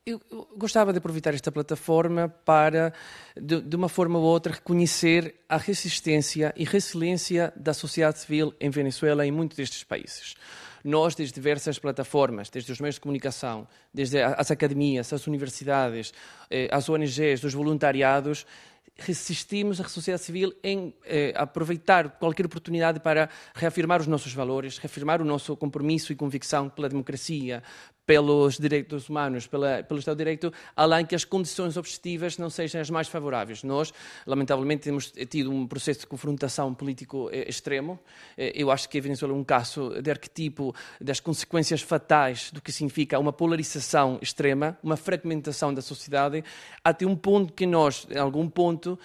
Eu, 0.06 0.22
gostava 0.56 0.92
de 0.92 1.00
aproveitar 1.00 1.34
esta 1.34 1.52
plataforma 1.52 2.30
para, 2.30 2.94
de, 3.36 3.60
de, 3.60 3.76
uma 3.76 3.90
forma 3.90 4.20
ou 4.20 4.26
outra, 4.26 4.54
reconhecer 4.54 5.34
a 5.50 5.58
resistência 5.58 6.54
e 6.56 6.64
resiliência 6.64 7.52
da 7.56 7.74
sociedade 7.74 8.20
civil 8.20 8.54
em 8.60 8.70
Venezuela 8.70 9.26
e 9.26 9.30
em 9.30 9.32
muitos 9.32 9.58
destes 9.58 9.84
países. 9.84 10.36
Nós, 10.84 11.16
desde 11.16 11.34
diversas 11.34 11.80
plataformas, 11.80 12.52
desde 12.52 12.72
os 12.72 12.80
meios 12.80 12.96
de 12.96 13.02
comunicação, 13.02 13.68
desde 13.92 14.22
as 14.22 14.52
academias, 14.52 15.12
as 15.12 15.26
universidades, 15.26 16.14
eh, 16.52 16.68
as 16.70 16.88
ONGs, 16.88 17.44
os 17.44 17.54
voluntariados, 17.54 18.46
resistimos 18.96 19.82
a 19.82 19.88
sociedade 19.88 20.24
civil 20.24 20.54
em 20.64 20.94
eh, 21.06 21.34
aproveitar 21.36 22.10
qualquer 22.12 22.46
oportunidade 22.46 23.00
para 23.00 23.30
reafirmar 23.56 24.00
os 24.00 24.08
nossos 24.08 24.34
valores, 24.34 24.78
reafirmar 24.78 25.22
o 25.22 25.26
nosso 25.26 25.58
compromisso 25.58 26.12
e 26.12 26.16
convicção 26.16 26.70
pela 26.70 26.88
democracia, 26.88 27.64
pelos 28.06 28.58
direitos 28.58 29.10
humanos, 29.10 29.48
pela, 29.48 29.84
pelo 29.84 30.00
Estado 30.00 30.16
de 30.16 30.24
Direito, 30.24 30.54
além 30.76 31.06
que 31.06 31.16
as 31.16 31.24
condições 31.24 31.78
objetivas 31.78 32.38
não 32.38 32.50
sejam 32.50 32.82
as 32.82 32.90
mais 32.90 33.08
favoráveis. 33.08 33.64
Nós, 33.64 33.94
lamentavelmente, 34.26 34.84
temos 34.84 35.12
tido 35.30 35.52
um 35.52 35.66
processo 35.66 36.02
de 36.02 36.08
confrontação 36.08 36.74
político 36.74 37.30
eh, 37.32 37.48
extremo. 37.48 38.00
Eh, 38.38 38.52
eu 38.56 38.70
acho 38.72 38.90
que 38.90 38.98
a 38.98 39.02
Venezuela 39.02 39.34
é 39.34 39.38
um 39.38 39.44
caso 39.44 40.02
de 40.02 40.12
arquetipo 40.12 40.76
das 41.00 41.20
consequências 41.20 41.82
fatais 41.82 42.52
do 42.52 42.62
que 42.62 42.72
significa 42.72 43.18
uma 43.18 43.32
polarização 43.32 44.20
extrema, 44.22 44.78
uma 44.84 44.98
fragmentação 44.98 45.74
da 45.74 45.82
sociedade, 45.82 46.44
até 46.84 47.06
um 47.06 47.16
ponto 47.16 47.54
que 47.54 47.66
nós, 47.66 48.06
em 48.10 48.18
algum 48.18 48.50
ponto, 48.50 49.00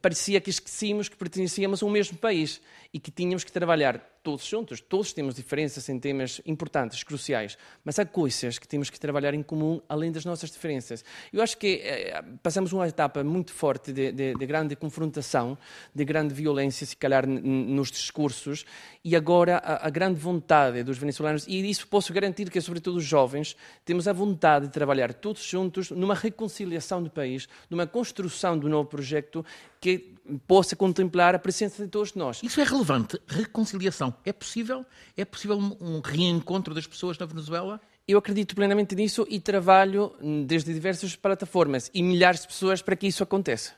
parecia 0.00 0.40
que 0.40 0.50
esquecíamos 0.50 1.08
que 1.08 1.16
pertencíamos 1.16 1.82
a 1.82 1.86
um 1.86 1.90
mesmo 1.90 2.18
país 2.18 2.60
e 2.92 2.98
que 2.98 3.10
tínhamos 3.10 3.44
que 3.44 3.52
trabalhar 3.52 4.19
todos 4.22 4.44
juntos. 4.44 4.80
Todos 4.80 5.12
temos 5.12 5.34
diferenças 5.34 5.88
em 5.88 5.98
temas 5.98 6.40
importantes, 6.44 7.02
cruciais, 7.02 7.56
mas 7.84 7.98
há 7.98 8.04
coisas 8.04 8.58
que 8.58 8.68
temos 8.68 8.90
que 8.90 9.00
trabalhar 9.00 9.34
em 9.34 9.42
comum 9.42 9.80
além 9.88 10.12
das 10.12 10.24
nossas 10.24 10.50
diferenças. 10.50 11.04
Eu 11.32 11.42
acho 11.42 11.56
que 11.56 11.80
eh, 11.82 12.22
passamos 12.42 12.72
uma 12.72 12.86
etapa 12.86 13.24
muito 13.24 13.52
forte 13.52 13.92
de, 13.92 14.12
de, 14.12 14.34
de, 14.34 14.46
grande 14.46 14.76
confrontação, 14.76 15.56
de 15.94 16.04
grande 16.04 16.34
violência, 16.34 16.86
se 16.86 16.96
calhar, 16.96 17.26
nos 17.26 17.90
discursos, 17.90 18.64
e 19.04 19.16
agora 19.16 19.56
a, 19.58 19.86
a, 19.86 19.90
grande 19.90 20.18
vontade 20.20 20.82
dos 20.82 20.98
venezuelanos, 20.98 21.46
e 21.46 21.68
isso 21.68 21.86
posso 21.88 22.12
garantir 22.12 22.50
que, 22.50 22.60
sobretudo 22.60 22.98
os 22.98 23.04
jovens, 23.04 23.56
temos 23.84 24.06
a 24.06 24.12
vontade 24.12 24.66
de 24.66 24.72
trabalhar 24.72 25.14
todos 25.14 25.42
juntos 25.42 25.90
numa 25.90 26.14
reconciliação 26.14 27.02
do 27.02 27.10
país, 27.10 27.48
numa 27.68 27.86
construção 27.86 28.58
de 28.58 28.66
um 28.66 28.68
novo 28.68 28.88
projeto 28.88 29.44
que 29.80 30.14
possa 30.46 30.76
contemplar 30.76 31.34
a 31.34 31.38
presença 31.38 31.82
de 31.82 31.88
todos 31.88 32.14
nós. 32.14 32.40
Isso 32.42 32.60
é 32.60 32.64
relevante. 32.64 33.20
Reconciliação. 33.26 34.14
É 34.24 34.32
possível? 34.32 34.84
É 35.16 35.24
possível 35.24 35.58
um 35.58 36.00
reencontro 36.00 36.74
das 36.74 36.86
pessoas 36.86 37.18
na 37.18 37.26
Venezuela? 37.26 37.80
Eu 38.06 38.18
acredito 38.18 38.54
plenamente 38.54 38.94
nisso 38.94 39.26
e 39.28 39.40
trabalho 39.40 40.12
desde 40.46 40.72
diversas 40.72 41.16
plataformas 41.16 41.90
e 41.94 42.02
milhares 42.02 42.42
de 42.42 42.48
pessoas 42.48 42.82
para 42.82 42.96
que 42.96 43.06
isso 43.06 43.22
aconteça. 43.22 43.72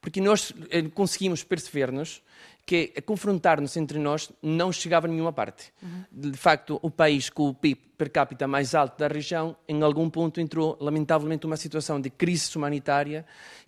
Porque 0.00 0.20
nós 0.20 0.52
eh, 0.70 0.82
conseguimos 0.82 1.42
perceber-nos 1.42 2.22
que 2.66 2.88
confrontar-nos 3.02 3.76
entre 3.76 3.98
nós 3.98 4.30
não 4.42 4.72
chegava 4.72 5.06
a 5.06 5.10
nenhuma 5.10 5.32
parte. 5.32 5.72
Uhum. 5.82 6.04
De 6.30 6.36
facto, 6.36 6.78
o 6.82 6.90
país 6.90 7.28
com 7.30 7.48
o 7.48 7.54
PIB 7.54 7.80
per 7.96 8.10
capita 8.10 8.46
mais 8.46 8.74
alto 8.74 8.98
da 8.98 9.06
região, 9.06 9.56
em 9.68 9.82
algum 9.82 10.08
ponto 10.10 10.40
entrou, 10.40 10.76
lamentavelmente, 10.80 11.46
uma 11.46 11.56
situação 11.56 12.00
de 12.00 12.10
crise 12.10 12.56
humanitária 12.56 13.24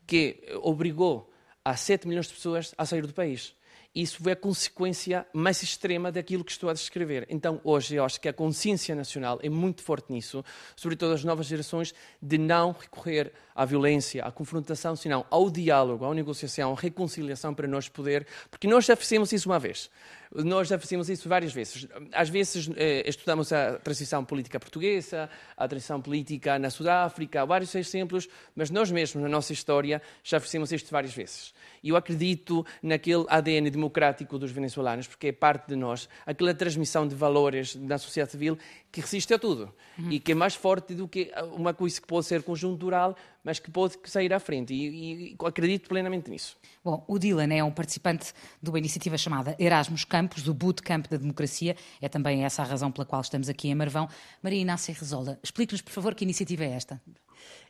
que 0.07 0.43
obrigou 0.63 1.31
a 1.67 1.75
7 1.75 2.07
milhões 2.07 2.29
de 2.29 2.35
pessoas 2.35 2.73
a 2.79 2.87
sair 2.87 3.05
do 3.05 3.13
país. 3.13 3.53
Isso 3.93 4.31
a 4.31 4.37
consequência 4.37 5.27
mais 5.33 5.61
extrema 5.65 6.13
daquilo 6.13 6.45
que 6.45 6.53
estou 6.53 6.71
a 6.71 6.73
descrever. 6.73 7.27
Então, 7.29 7.61
hoje, 7.65 7.97
eu 7.97 8.05
acho 8.05 8.21
que 8.21 8.29
a 8.29 8.33
consciência 8.33 8.95
nacional 8.95 9.41
é 9.43 9.49
muito 9.49 9.83
forte 9.83 10.13
nisso, 10.13 10.45
sobretudo 10.77 11.15
as 11.15 11.25
novas 11.25 11.47
gerações, 11.47 11.93
de 12.23 12.39
não 12.39 12.71
recorrer 12.71 13.33
à 13.53 13.65
violência, 13.65 14.23
à 14.25 14.31
confrontação, 14.31 14.95
senão 14.95 15.27
ao 15.29 15.51
diálogo, 15.51 16.05
à 16.05 16.15
negociação, 16.15 16.73
à 16.73 16.81
reconciliação 16.81 17.53
para 17.53 17.67
nós 17.67 17.89
poder. 17.89 18.29
Porque 18.49 18.69
nós 18.69 18.85
já 18.85 18.95
fizemos 18.95 19.33
isso 19.33 19.49
uma 19.49 19.59
vez. 19.59 19.91
Nós 20.35 20.69
já 20.69 20.79
fizemos 20.79 21.09
isso 21.09 21.29
várias 21.29 21.53
vezes. 21.53 21.87
Às 22.13 22.29
vezes 22.29 22.71
eh, 22.77 23.09
estudamos 23.09 23.53
a 23.53 23.79
transição 23.79 24.25
política 24.25 24.59
portuguesa, 24.59 25.29
a 25.57 25.69
transição 25.69 26.01
política 26.01 26.59
na 26.59 26.71
Sudáfrica, 26.71 27.45
vários 27.47 27.75
exemplos, 27.75 28.29
mas 28.55 28.71
nós 28.71 28.91
mesmos, 28.91 29.23
na 29.23 29.29
nossa 29.29 29.53
história, 29.53 30.03
já 30.23 30.41
fizemos 30.41 30.73
isto 30.73 30.91
várias 30.91 31.15
vezes. 31.15 31.55
E 31.83 31.91
eu 31.91 31.97
acredito 31.97 32.67
naquele 32.83 33.25
ADN 33.29 33.71
democrático 33.71 34.39
dos 34.39 34.51
venezuelanos, 34.51 35.07
porque 35.07 35.29
é 35.29 35.33
parte 35.33 35.69
de 35.69 35.77
nós, 35.77 36.09
aquela 36.25 36.55
transmissão 36.55 37.07
de 37.07 37.15
valores 37.15 37.75
na 37.77 37.99
sociedade 37.99 38.33
civil 38.33 38.59
que 38.97 39.03
resiste 39.03 39.35
a 39.35 39.39
tudo 39.39 39.75
uhum. 39.99 40.11
e 40.11 40.19
que 40.19 40.33
é 40.33 40.35
mais 40.35 40.55
forte 40.55 40.95
do 40.95 41.07
que 41.07 41.31
uma 41.55 41.75
coisa 41.75 42.01
que 42.01 42.07
pode 42.07 42.25
ser 42.25 42.43
conjuntural, 42.43 43.15
mas 43.45 43.59
que 43.59 43.71
pode 43.71 43.99
sair 44.05 44.33
à 44.33 44.41
frente. 44.41 44.73
E, 44.73 45.33
e 45.33 45.37
acredito 45.45 45.87
plenamente 45.87 46.31
nisso. 46.31 46.57
Bom, 46.83 47.05
o 47.07 47.19
Dylan 47.19 47.53
é 47.53 47.63
um 47.63 47.71
participante 47.71 48.33
de 48.63 48.71
uma 48.71 48.79
iniciativa 48.79 49.19
chamada 49.19 49.55
Erasmus 49.59 50.05
Campos, 50.05 50.43
do 50.43 50.55
Bootcamp 50.55 51.09
da 51.09 51.19
Democracia. 51.19 51.77
É 52.01 52.09
também 52.09 52.43
essa 52.43 52.63
a 52.63 52.65
razão 52.65 52.91
pela 52.91 53.05
qual 53.05 53.21
estamos 53.21 53.51
aqui 53.51 53.69
em 53.69 53.75
Marvão. 53.75 54.09
Maria 54.43 54.63
Inácia 54.63 54.95
Rezola, 54.99 55.39
explique-nos, 55.43 55.83
por 55.83 55.93
favor, 55.93 56.15
que 56.15 56.25
iniciativa 56.25 56.65
é 56.65 56.71
esta? 56.71 56.99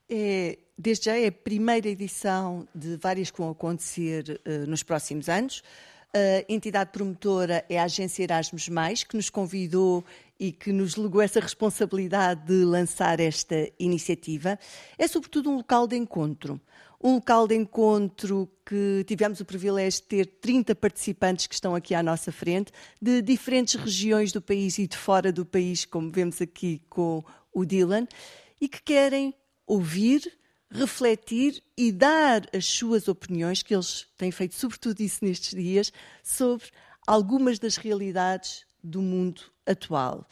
É, 0.09 0.59
desde 0.79 1.07
já 1.07 1.19
é 1.19 1.27
a 1.27 1.33
primeira 1.33 1.89
edição 1.89 2.69
de 2.73 2.97
várias 2.99 3.33
que 3.33 3.39
vão 3.39 3.51
acontecer 3.51 4.41
uh, 4.47 4.71
nos 4.71 4.85
próximos 4.85 5.29
anos. 5.29 5.65
A 6.17 6.51
entidade 6.51 6.93
promotora 6.93 7.63
é 7.69 7.79
a 7.79 7.85
Agência 7.85 8.23
Erasmus, 8.23 8.71
que 9.07 9.17
nos 9.17 9.29
convidou 9.29 10.03
e 10.39 10.53
que 10.53 10.73
nos 10.73 10.97
legou 10.97 11.23
essa 11.23 11.41
responsabilidade 11.41 12.47
de 12.47 12.65
lançar 12.65 13.21
esta 13.21 13.71
iniciativa. 13.79 14.59
É, 14.99 15.09
sobretudo, 15.09 15.51
um 15.51 15.57
local 15.57 15.87
de 15.87 15.97
encontro. 15.97 16.61
Um 17.03 17.15
local 17.15 17.47
de 17.47 17.55
encontro 17.55 18.51
que 18.65 19.05
tivemos 19.07 19.41
o 19.41 19.45
privilégio 19.45 20.01
de 20.03 20.09
ter 20.09 20.27
30 20.27 20.75
participantes 20.75 21.47
que 21.47 21.55
estão 21.55 21.75
aqui 21.75 21.95
à 21.95 22.03
nossa 22.03 22.33
frente, 22.33 22.73
de 23.01 23.23
diferentes 23.23 23.75
regiões 23.75 24.33
do 24.33 24.41
país 24.41 24.79
e 24.79 24.87
de 24.87 24.97
fora 24.97 25.33
do 25.33 25.45
país, 25.45 25.85
como 25.85 26.11
vemos 26.11 26.41
aqui 26.41 26.83
com 26.89 27.23
o 27.53 27.65
Dylan, 27.65 28.07
e 28.61 28.69
que 28.69 28.83
querem 28.83 29.35
ouvir, 29.67 30.33
refletir 30.71 31.63
e 31.77 31.93
dar 31.93 32.49
as 32.55 32.67
suas 32.67 33.09
opiniões, 33.09 33.63
que 33.63 33.75
eles 33.75 34.07
têm 34.17 34.31
feito 34.31 34.55
sobretudo 34.55 35.01
isso 35.01 35.25
nestes 35.25 35.51
dias, 35.51 35.93
sobre 36.23 36.67
algumas 37.07 37.59
das 37.59 37.77
realidades 37.77 38.67
do 38.83 39.01
mundo 39.01 39.56
atual. 39.67 40.27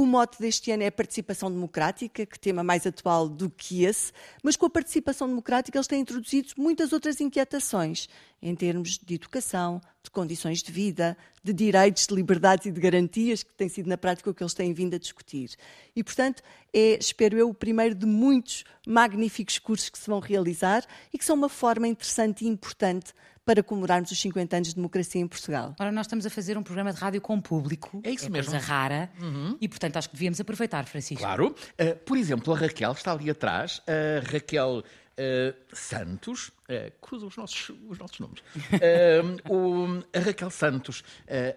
O 0.00 0.06
mote 0.06 0.38
deste 0.38 0.70
ano 0.70 0.84
é 0.84 0.92
participação 0.92 1.50
democrática, 1.50 2.24
que 2.24 2.38
tema 2.38 2.62
mais 2.62 2.86
atual 2.86 3.28
do 3.28 3.50
que 3.50 3.82
esse, 3.82 4.12
mas 4.44 4.54
com 4.54 4.66
a 4.66 4.70
participação 4.70 5.26
democrática 5.26 5.76
eles 5.76 5.88
têm 5.88 6.02
introduzido 6.02 6.50
muitas 6.56 6.92
outras 6.92 7.20
inquietações 7.20 8.08
em 8.40 8.54
termos 8.54 8.96
de 8.96 9.14
educação, 9.16 9.80
de 10.00 10.08
condições 10.08 10.62
de 10.62 10.70
vida, 10.70 11.16
de 11.42 11.52
direitos, 11.52 12.06
de 12.06 12.14
liberdades 12.14 12.66
e 12.66 12.70
de 12.70 12.80
garantias, 12.80 13.42
que 13.42 13.52
tem 13.54 13.68
sido 13.68 13.88
na 13.88 13.98
prática 13.98 14.30
o 14.30 14.34
que 14.34 14.40
eles 14.40 14.54
têm 14.54 14.72
vindo 14.72 14.94
a 14.94 14.98
discutir. 14.98 15.56
E, 15.96 16.04
portanto, 16.04 16.44
é, 16.72 16.96
espero 16.96 17.36
eu, 17.36 17.48
o 17.48 17.54
primeiro 17.54 17.96
de 17.96 18.06
muitos 18.06 18.62
magníficos 18.86 19.58
cursos 19.58 19.88
que 19.88 19.98
se 19.98 20.08
vão 20.08 20.20
realizar 20.20 20.86
e 21.12 21.18
que 21.18 21.24
são 21.24 21.34
uma 21.34 21.48
forma 21.48 21.88
interessante 21.88 22.44
e 22.44 22.48
importante 22.48 23.12
para 23.48 23.62
comemorarmos 23.62 24.10
os 24.10 24.20
50 24.20 24.56
anos 24.56 24.68
de 24.68 24.74
democracia 24.74 25.22
em 25.22 25.26
Portugal. 25.26 25.74
Ora, 25.80 25.90
nós 25.90 26.04
estamos 26.04 26.26
a 26.26 26.30
fazer 26.30 26.58
um 26.58 26.62
programa 26.62 26.92
de 26.92 27.00
rádio 27.00 27.18
com 27.18 27.40
público. 27.40 27.98
É 28.04 28.10
isso 28.10 28.26
é 28.26 28.28
mesmo. 28.28 28.52
coisa 28.52 28.62
rara. 28.62 29.10
Uhum. 29.18 29.56
E, 29.58 29.66
portanto, 29.66 29.96
acho 29.96 30.10
que 30.10 30.14
devíamos 30.14 30.38
aproveitar, 30.38 30.84
Francisco. 30.84 31.24
Claro. 31.24 31.54
Uh, 31.80 31.96
por 32.04 32.18
exemplo, 32.18 32.52
a 32.52 32.58
Raquel 32.58 32.92
está 32.92 33.12
ali 33.12 33.30
atrás. 33.30 33.80
A 33.86 34.30
Raquel 34.30 34.84
Uh, 35.18 35.52
Santos, 35.72 36.46
uh, 36.46 36.92
cruza 37.00 37.26
os 37.26 37.36
nossos, 37.36 37.70
os 37.88 37.98
nossos 37.98 38.20
nomes. 38.20 38.38
Uh, 38.38 39.52
o, 39.52 40.04
a 40.16 40.20
Raquel 40.20 40.48
Santos 40.48 41.02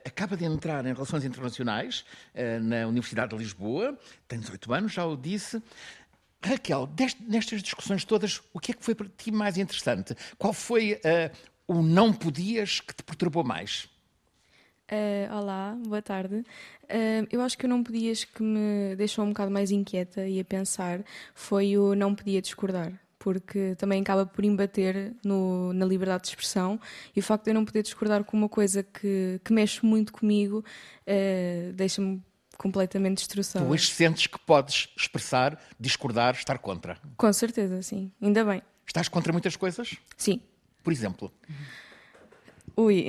acaba 0.04 0.36
de 0.36 0.46
entrar 0.46 0.84
em 0.84 0.94
Relações 0.94 1.24
Internacionais 1.24 2.04
na 2.64 2.88
Universidade 2.88 3.30
de 3.30 3.38
Lisboa, 3.38 3.96
tem 4.28 4.40
18 4.40 4.74
anos, 4.74 4.92
já 4.94 5.06
o 5.06 5.16
disse. 5.16 5.62
Raquel, 6.44 6.88
deste, 6.88 7.22
nestas 7.22 7.62
discussões 7.62 8.04
todas, 8.04 8.42
o 8.52 8.60
que 8.60 8.72
é 8.72 8.74
que 8.74 8.84
foi 8.84 8.96
para 8.96 9.08
ti 9.16 9.32
mais 9.32 9.60
interessante? 9.60 10.16
Qual 10.40 10.54
foi 10.54 11.00
o 11.72 11.82
não 11.82 12.12
podias 12.12 12.82
que 12.82 12.94
te 12.94 13.02
perturbou 13.04 13.44
mais? 13.44 13.88
Uh, 14.92 15.34
olá, 15.34 15.78
boa 15.88 16.02
tarde. 16.02 16.36
Uh, 16.36 17.26
eu 17.32 17.42
acho 17.42 17.58
que 17.58 17.66
o 17.66 17.70
não 17.70 17.82
podias 17.82 18.26
que 18.26 18.44
me 18.44 18.94
deixou 18.98 19.24
um 19.24 19.30
bocado 19.30 19.50
mais 19.50 19.72
inquieta 19.72 20.28
e 20.28 20.38
a 20.38 20.44
pensar 20.44 21.02
foi 21.34 21.78
o 21.78 21.96
não 21.96 22.14
podia 22.14 22.42
discordar, 22.42 22.92
porque 23.18 23.74
também 23.76 24.02
acaba 24.02 24.26
por 24.26 24.44
embater 24.44 25.16
no, 25.24 25.72
na 25.72 25.86
liberdade 25.86 26.24
de 26.24 26.30
expressão 26.30 26.78
e 27.16 27.22
o 27.22 27.24
facto 27.24 27.46
de 27.46 27.52
eu 27.52 27.54
não 27.54 27.64
poder 27.64 27.84
discordar 27.84 28.26
com 28.26 28.36
uma 28.36 28.50
coisa 28.50 28.84
que, 28.84 29.40
que 29.42 29.54
mexe 29.54 29.86
muito 29.86 30.12
comigo 30.12 30.66
uh, 31.08 31.74
deixa-me 31.74 32.22
completamente 32.58 33.20
destroçada. 33.20 33.66
Tu 33.66 33.72
hoje 33.72 33.90
sentes 33.92 34.28
que 34.28 34.38
podes 34.40 34.90
expressar, 34.98 35.58
discordar, 35.80 36.36
estar 36.36 36.58
contra? 36.58 36.98
Com 37.16 37.32
certeza, 37.32 37.82
sim. 37.82 38.12
Ainda 38.22 38.44
bem. 38.44 38.62
Estás 38.86 39.08
contra 39.08 39.32
muitas 39.32 39.56
coisas? 39.56 39.96
Sim. 40.18 40.42
Por 40.84 40.92
exemplo? 40.92 41.32
Ui. 42.76 43.08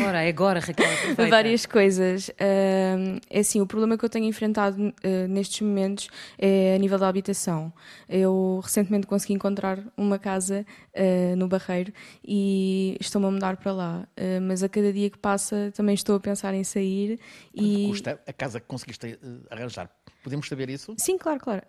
Agora, 0.00 0.22
é 0.22 0.28
agora, 0.28 0.60
Raquel. 0.60 0.86
Aproveita. 0.86 1.28
Várias 1.28 1.66
coisas. 1.66 2.28
Uh, 2.28 3.20
é 3.30 3.40
assim, 3.40 3.60
o 3.60 3.66
problema 3.66 3.96
que 3.96 4.04
eu 4.04 4.08
tenho 4.08 4.26
enfrentado 4.26 4.80
uh, 4.82 5.28
nestes 5.28 5.60
momentos 5.60 6.08
é 6.38 6.74
a 6.74 6.78
nível 6.78 6.98
da 6.98 7.08
habitação. 7.08 7.72
Eu 8.08 8.60
recentemente 8.62 9.06
consegui 9.06 9.34
encontrar 9.34 9.78
uma 9.96 10.18
casa 10.18 10.66
uh, 10.94 11.36
no 11.36 11.48
Barreiro 11.48 11.92
e 12.26 12.96
estou-me 13.00 13.26
a 13.26 13.30
mudar 13.30 13.56
para 13.56 13.72
lá. 13.72 14.08
mas 14.42 14.62
a 14.62 14.68
cada 14.68 14.92
dia 14.92 15.08
que 15.10 15.18
passa 15.18 15.72
também 15.74 15.94
estou 15.94 16.16
a 16.16 16.20
pensar 16.20 16.54
em 16.54 16.64
sair. 16.64 17.18
Quanto 17.54 17.66
e... 17.66 17.86
custa 17.88 18.20
a 18.26 18.32
casa 18.32 18.60
que 18.60 18.66
conseguiste 18.66 19.18
arranjar? 19.50 19.90
Podemos 20.22 20.48
saber 20.48 20.70
isso? 20.70 20.94
Sim, 20.98 21.18
claro, 21.18 21.38
claro. 21.38 21.62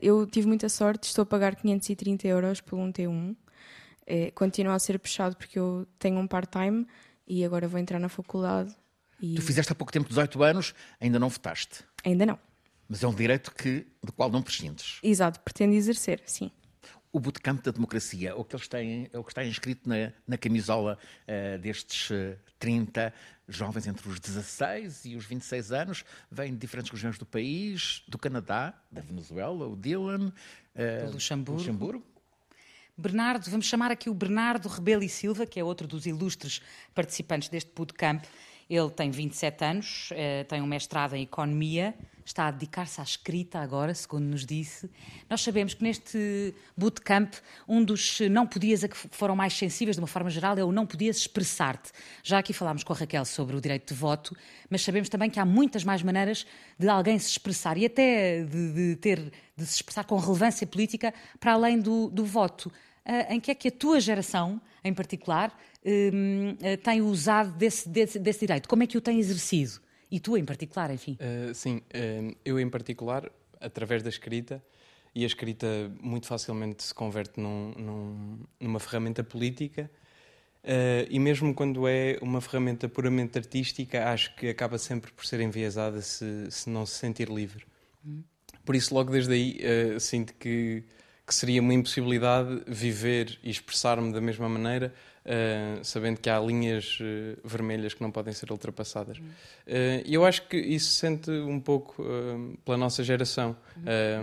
eu 0.00 0.26
tive 0.26 0.46
muita 0.46 0.68
sorte, 0.68 1.04
estou 1.04 1.22
a 1.22 1.26
pagar 1.26 1.54
530 1.56 2.28
euros 2.28 2.60
por 2.60 2.78
um 2.78 2.92
T1 2.92 3.34
é, 4.06 4.30
continua 4.30 4.74
a 4.74 4.78
ser 4.78 4.98
puxado 4.98 5.36
porque 5.36 5.58
eu 5.58 5.86
tenho 5.98 6.18
um 6.18 6.26
part-time 6.26 6.86
e 7.26 7.44
agora 7.44 7.66
vou 7.66 7.80
entrar 7.80 7.98
na 7.98 8.08
faculdade. 8.08 8.74
E... 9.20 9.34
Tu 9.34 9.42
fizeste 9.42 9.72
há 9.72 9.74
pouco 9.74 9.92
tempo 9.92 10.08
18 10.08 10.42
anos, 10.42 10.74
ainda 11.00 11.18
não 11.18 11.28
votaste. 11.28 11.84
Ainda 12.04 12.26
não. 12.26 12.38
Mas 12.88 13.02
é 13.02 13.08
um 13.08 13.14
direito 13.14 13.54
que, 13.54 13.86
do 14.02 14.12
qual 14.12 14.30
não 14.30 14.42
prescindes. 14.42 14.98
Exato, 15.02 15.40
pretendo 15.40 15.74
exercer, 15.74 16.22
sim. 16.26 16.50
O 17.10 17.20
bootcamp 17.20 17.62
da 17.62 17.70
democracia, 17.70 18.36
o 18.36 18.44
que 18.44 18.56
eles 18.56 18.68
têm, 18.68 19.08
é 19.12 19.18
o 19.18 19.22
que 19.22 19.30
está 19.30 19.44
inscrito 19.44 19.88
na, 19.88 20.12
na 20.26 20.36
camisola 20.36 20.98
uh, 21.28 21.58
destes 21.60 22.10
uh, 22.10 22.14
eh, 22.14 22.36
30 22.58 23.14
jovens 23.48 23.86
entre 23.86 24.08
os 24.08 24.18
16 24.18 25.04
e 25.04 25.16
os 25.16 25.24
26 25.24 25.70
anos, 25.70 26.04
vêm 26.30 26.52
de 26.52 26.58
diferentes 26.58 26.90
regiões 26.90 27.16
do 27.16 27.24
país, 27.24 28.02
do 28.08 28.18
Canadá, 28.18 28.74
da 28.90 29.00
Venezuela, 29.00 29.68
o 29.68 29.76
Dylan, 29.76 30.32
uh, 30.74 31.06
do 31.06 31.12
Luxemburgo. 31.12 31.60
Luxemburgo 31.60 32.13
Bernardo, 32.96 33.50
vamos 33.50 33.66
chamar 33.66 33.90
aqui 33.90 34.08
o 34.08 34.14
Bernardo 34.14 34.68
Rebelo 34.68 35.02
e 35.02 35.08
Silva, 35.08 35.44
que 35.44 35.58
é 35.58 35.64
outro 35.64 35.88
dos 35.88 36.06
ilustres 36.06 36.62
participantes 36.94 37.48
deste 37.48 37.72
bootcamp. 37.74 38.24
Ele 38.68 38.90
tem 38.90 39.10
27 39.10 39.64
anos, 39.64 40.08
eh, 40.12 40.44
tem 40.44 40.62
um 40.62 40.66
mestrado 40.66 41.14
em 41.14 41.22
Economia, 41.22 41.94
está 42.24 42.46
a 42.46 42.50
dedicar-se 42.50 43.00
à 43.00 43.04
escrita 43.04 43.58
agora, 43.58 43.94
segundo 43.94 44.24
nos 44.24 44.46
disse. 44.46 44.90
Nós 45.28 45.42
sabemos 45.42 45.74
que 45.74 45.82
neste 45.82 46.54
bootcamp, 46.76 47.34
um 47.68 47.84
dos 47.84 48.20
não 48.30 48.46
podias 48.46 48.82
a 48.82 48.88
que 48.88 48.96
foram 48.96 49.36
mais 49.36 49.52
sensíveis, 49.52 49.96
de 49.96 50.00
uma 50.00 50.06
forma 50.06 50.30
geral, 50.30 50.56
é 50.56 50.64
o 50.64 50.72
não 50.72 50.86
podias 50.86 51.18
expressar-te. 51.18 51.92
Já 52.22 52.38
aqui 52.38 52.52
falámos 52.52 52.82
com 52.82 52.92
a 52.92 52.96
Raquel 52.96 53.24
sobre 53.24 53.56
o 53.56 53.60
direito 53.60 53.92
de 53.92 54.00
voto, 54.00 54.34
mas 54.70 54.82
sabemos 54.82 55.08
também 55.08 55.28
que 55.28 55.38
há 55.38 55.44
muitas 55.44 55.84
mais 55.84 56.02
maneiras 56.02 56.46
de 56.78 56.88
alguém 56.88 57.18
se 57.18 57.30
expressar 57.30 57.76
e 57.76 57.84
até 57.84 58.42
de, 58.44 58.72
de 58.72 58.96
ter 58.96 59.32
de 59.56 59.64
se 59.66 59.76
expressar 59.76 60.04
com 60.04 60.16
relevância 60.16 60.66
política 60.66 61.14
para 61.38 61.52
além 61.52 61.78
do, 61.78 62.08
do 62.08 62.24
voto. 62.24 62.72
Uh, 63.06 63.34
em 63.34 63.38
que 63.38 63.50
é 63.50 63.54
que 63.54 63.68
a 63.68 63.70
tua 63.70 64.00
geração, 64.00 64.58
em 64.82 64.92
particular, 64.94 65.54
tem 66.82 67.02
usado 67.02 67.52
desse, 67.52 67.88
desse, 67.88 68.18
desse, 68.18 68.40
direito? 68.40 68.68
Como 68.68 68.82
é 68.82 68.86
que 68.86 68.96
o 68.96 69.00
tem 69.00 69.18
exercido? 69.18 69.80
E 70.10 70.18
tu, 70.18 70.36
em 70.36 70.44
particular, 70.44 70.90
enfim? 70.90 71.18
Uh, 71.20 71.54
sim, 71.54 71.82
eu, 72.44 72.58
em 72.58 72.68
particular, 72.68 73.30
através 73.60 74.02
da 74.02 74.08
escrita, 74.08 74.62
e 75.14 75.22
a 75.22 75.26
escrita 75.26 75.66
muito 76.00 76.26
facilmente 76.26 76.82
se 76.82 76.92
converte 76.92 77.38
num, 77.38 77.72
num, 77.76 78.38
numa 78.58 78.80
ferramenta 78.80 79.22
política. 79.22 79.88
Uh, 80.64 81.06
e 81.08 81.18
mesmo 81.20 81.54
quando 81.54 81.86
é 81.86 82.18
uma 82.20 82.40
ferramenta 82.40 82.88
puramente 82.88 83.38
artística, 83.38 84.08
acho 84.08 84.34
que 84.34 84.48
acaba 84.48 84.76
sempre 84.78 85.12
por 85.12 85.24
ser 85.24 85.40
enviesada 85.40 86.00
se, 86.00 86.50
se 86.50 86.68
não 86.68 86.84
se 86.84 86.94
sentir 86.94 87.28
livre. 87.28 87.64
Hum. 88.04 88.22
Por 88.64 88.74
isso, 88.74 88.94
logo 88.94 89.12
desde 89.12 89.34
aí, 89.34 89.60
uh, 89.94 90.00
sinto 90.00 90.34
que, 90.34 90.82
que 91.26 91.34
seria 91.34 91.60
uma 91.60 91.74
impossibilidade 91.74 92.62
viver 92.66 93.38
e 93.42 93.50
expressar-me 93.50 94.12
da 94.12 94.20
mesma 94.20 94.48
maneira, 94.48 94.92
uh, 95.24 95.84
sabendo 95.84 96.20
que 96.20 96.28
há 96.28 96.38
linhas 96.38 96.98
uh, 97.00 97.38
vermelhas 97.44 97.94
que 97.94 98.02
não 98.02 98.10
podem 98.10 98.32
ser 98.32 98.50
ultrapassadas. 98.50 99.18
E 100.04 100.12
eu 100.14 100.24
acho 100.24 100.46
que 100.48 100.56
isso 100.56 100.90
se 100.90 101.00
sente 101.00 101.30
um 101.30 101.58
pouco 101.58 102.04
pela 102.64 102.76
nossa 102.76 103.02
geração. 103.02 103.56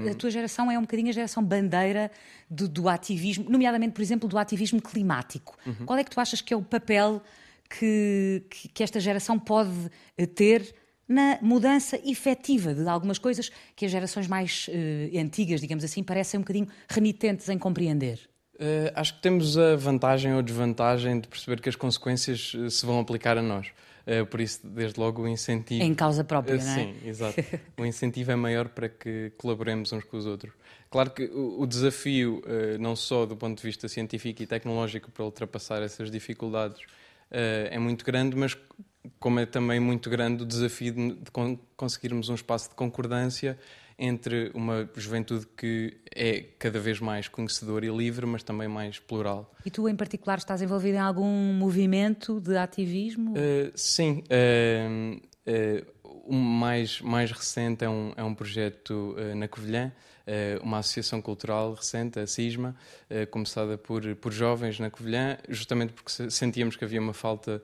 a 0.09 0.15
tua 0.15 0.29
geração 0.29 0.71
é 0.71 0.77
um 0.77 0.81
bocadinho 0.81 1.09
a 1.09 1.13
geração 1.13 1.43
bandeira 1.43 2.11
do, 2.49 2.67
do 2.67 2.89
ativismo, 2.89 3.49
nomeadamente, 3.49 3.93
por 3.93 4.01
exemplo, 4.01 4.29
do 4.29 4.37
ativismo 4.37 4.81
climático. 4.81 5.57
Uhum. 5.65 5.85
Qual 5.85 5.97
é 5.97 6.03
que 6.03 6.11
tu 6.11 6.19
achas 6.19 6.41
que 6.41 6.53
é 6.53 6.57
o 6.57 6.61
papel 6.61 7.21
que, 7.69 8.43
que, 8.49 8.67
que 8.69 8.83
esta 8.83 8.99
geração 8.99 9.39
pode 9.39 9.89
ter 10.35 10.75
na 11.11 11.37
mudança 11.41 11.99
efetiva 12.05 12.73
de 12.73 12.87
algumas 12.87 13.17
coisas 13.17 13.51
que 13.75 13.85
as 13.85 13.91
gerações 13.91 14.27
mais 14.27 14.67
uh, 14.69 15.19
antigas, 15.19 15.59
digamos 15.59 15.83
assim, 15.83 16.01
parecem 16.01 16.39
um 16.39 16.41
bocadinho 16.41 16.67
renitentes 16.89 17.49
em 17.49 17.57
compreender? 17.57 18.29
Uh, 18.61 18.91
acho 18.93 19.15
que 19.15 19.21
temos 19.21 19.57
a 19.57 19.75
vantagem 19.75 20.35
ou 20.35 20.41
desvantagem 20.43 21.19
de 21.19 21.27
perceber 21.27 21.59
que 21.59 21.67
as 21.67 21.75
consequências 21.75 22.53
uh, 22.53 22.69
se 22.69 22.85
vão 22.85 22.99
aplicar 22.99 23.35
a 23.35 23.41
nós. 23.41 23.71
por 24.29 24.39
isso, 24.39 24.59
desde 24.63 24.99
logo, 24.99 25.23
o 25.23 25.27
incentivo. 25.27 25.83
Em 25.83 25.95
causa 25.95 26.23
própria, 26.23 26.57
não 26.57 26.71
é? 26.71 26.75
Sim, 26.75 26.95
exato. 27.03 27.43
o 27.77 27.85
incentivo 27.85 28.31
é 28.31 28.35
maior 28.35 28.69
para 28.69 28.87
que 28.87 29.31
colaboremos 29.35 29.91
uns 29.91 30.03
com 30.03 30.15
os 30.15 30.27
outros. 30.27 30.53
Claro 30.91 31.09
que 31.09 31.23
o, 31.25 31.61
o 31.61 31.65
desafio, 31.65 32.43
não 32.79 32.95
só 32.95 33.25
do 33.25 33.35
ponto 33.35 33.57
de 33.57 33.63
vista 33.63 33.87
científico 33.87 34.43
e 34.43 34.45
tecnológico, 34.45 35.09
para 35.09 35.23
ultrapassar 35.23 35.81
essas 35.81 36.11
dificuldades, 36.11 36.81
é 37.29 37.79
muito 37.79 38.03
grande, 38.03 38.35
mas 38.35 38.57
como 39.19 39.39
é 39.39 39.45
também 39.45 39.79
muito 39.79 40.09
grande 40.09 40.43
o 40.43 40.45
desafio 40.45 40.93
de, 40.93 41.13
de 41.13 41.31
conseguirmos 41.75 42.29
um 42.29 42.35
espaço 42.35 42.69
de 42.69 42.75
concordância 42.75 43.57
entre 44.01 44.51
uma 44.55 44.89
juventude 44.95 45.45
que 45.55 45.95
é 46.13 46.43
cada 46.57 46.79
vez 46.79 46.99
mais 46.99 47.27
conhecedora 47.27 47.85
e 47.85 47.95
livre, 47.95 48.25
mas 48.25 48.41
também 48.41 48.67
mais 48.67 48.97
plural. 48.97 49.53
E 49.63 49.69
tu, 49.69 49.87
em 49.87 49.95
particular, 49.95 50.39
estás 50.39 50.59
envolvido 50.59 50.95
em 50.95 50.99
algum 50.99 51.53
movimento 51.53 52.39
de 52.39 52.57
ativismo? 52.57 53.33
Uh, 53.33 53.71
sim. 53.75 54.23
Uh, 54.25 55.21
uh, 55.47 56.01
o 56.25 56.33
mais, 56.33 56.99
mais 56.99 57.31
recente 57.31 57.85
é 57.85 57.89
um, 57.89 58.11
é 58.17 58.23
um 58.23 58.33
projeto 58.33 59.15
na 59.35 59.47
Covilhã, 59.47 59.91
uma 60.61 60.77
associação 60.77 61.21
cultural 61.21 61.73
recente, 61.73 62.19
a 62.19 62.27
CISMA, 62.27 62.75
começada 63.31 63.77
por, 63.77 64.15
por 64.15 64.31
jovens 64.31 64.79
na 64.79 64.89
Covilhã, 64.89 65.37
justamente 65.49 65.93
porque 65.93 66.29
sentíamos 66.29 66.75
que 66.75 66.85
havia 66.85 67.01
uma 67.01 67.13
falta 67.13 67.61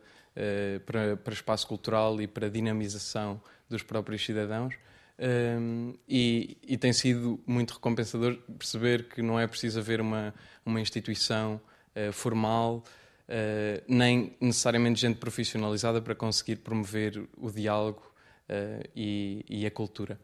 para, 0.86 1.16
para 1.18 1.34
espaço 1.34 1.68
cultural 1.68 2.20
e 2.20 2.28
para 2.28 2.50
dinamização 2.50 3.40
dos 3.70 3.84
próprios 3.84 4.26
cidadãos. 4.26 4.74
Um, 5.20 5.96
e, 6.08 6.58
e, 6.62 6.78
tem 6.78 6.94
sido 6.94 7.40
muito 7.48 7.74
recompensador 7.74 8.38
perceber 8.58 9.10
que 9.10 9.20
não 9.20 9.40
é 9.40 9.48
preciso 9.48 9.80
haver 9.80 10.00
uma, 10.00 10.32
uma 10.64 10.80
instituição 10.80 11.60
uh, 11.96 12.14
formal, 12.14 12.84
uh, 13.28 13.84
nem 13.88 14.36
necessariamente 14.40 15.02
gente 15.02 15.18
profissionalizada 15.18 16.00
para 16.04 16.14
conseguir 16.14 16.58
promover 16.58 17.28
o 17.36 17.50
diálogo 17.50 18.04
uh, 18.48 18.88
e, 18.96 19.44
e, 19.50 19.66
a 19.66 19.72
cultura. 19.72 20.20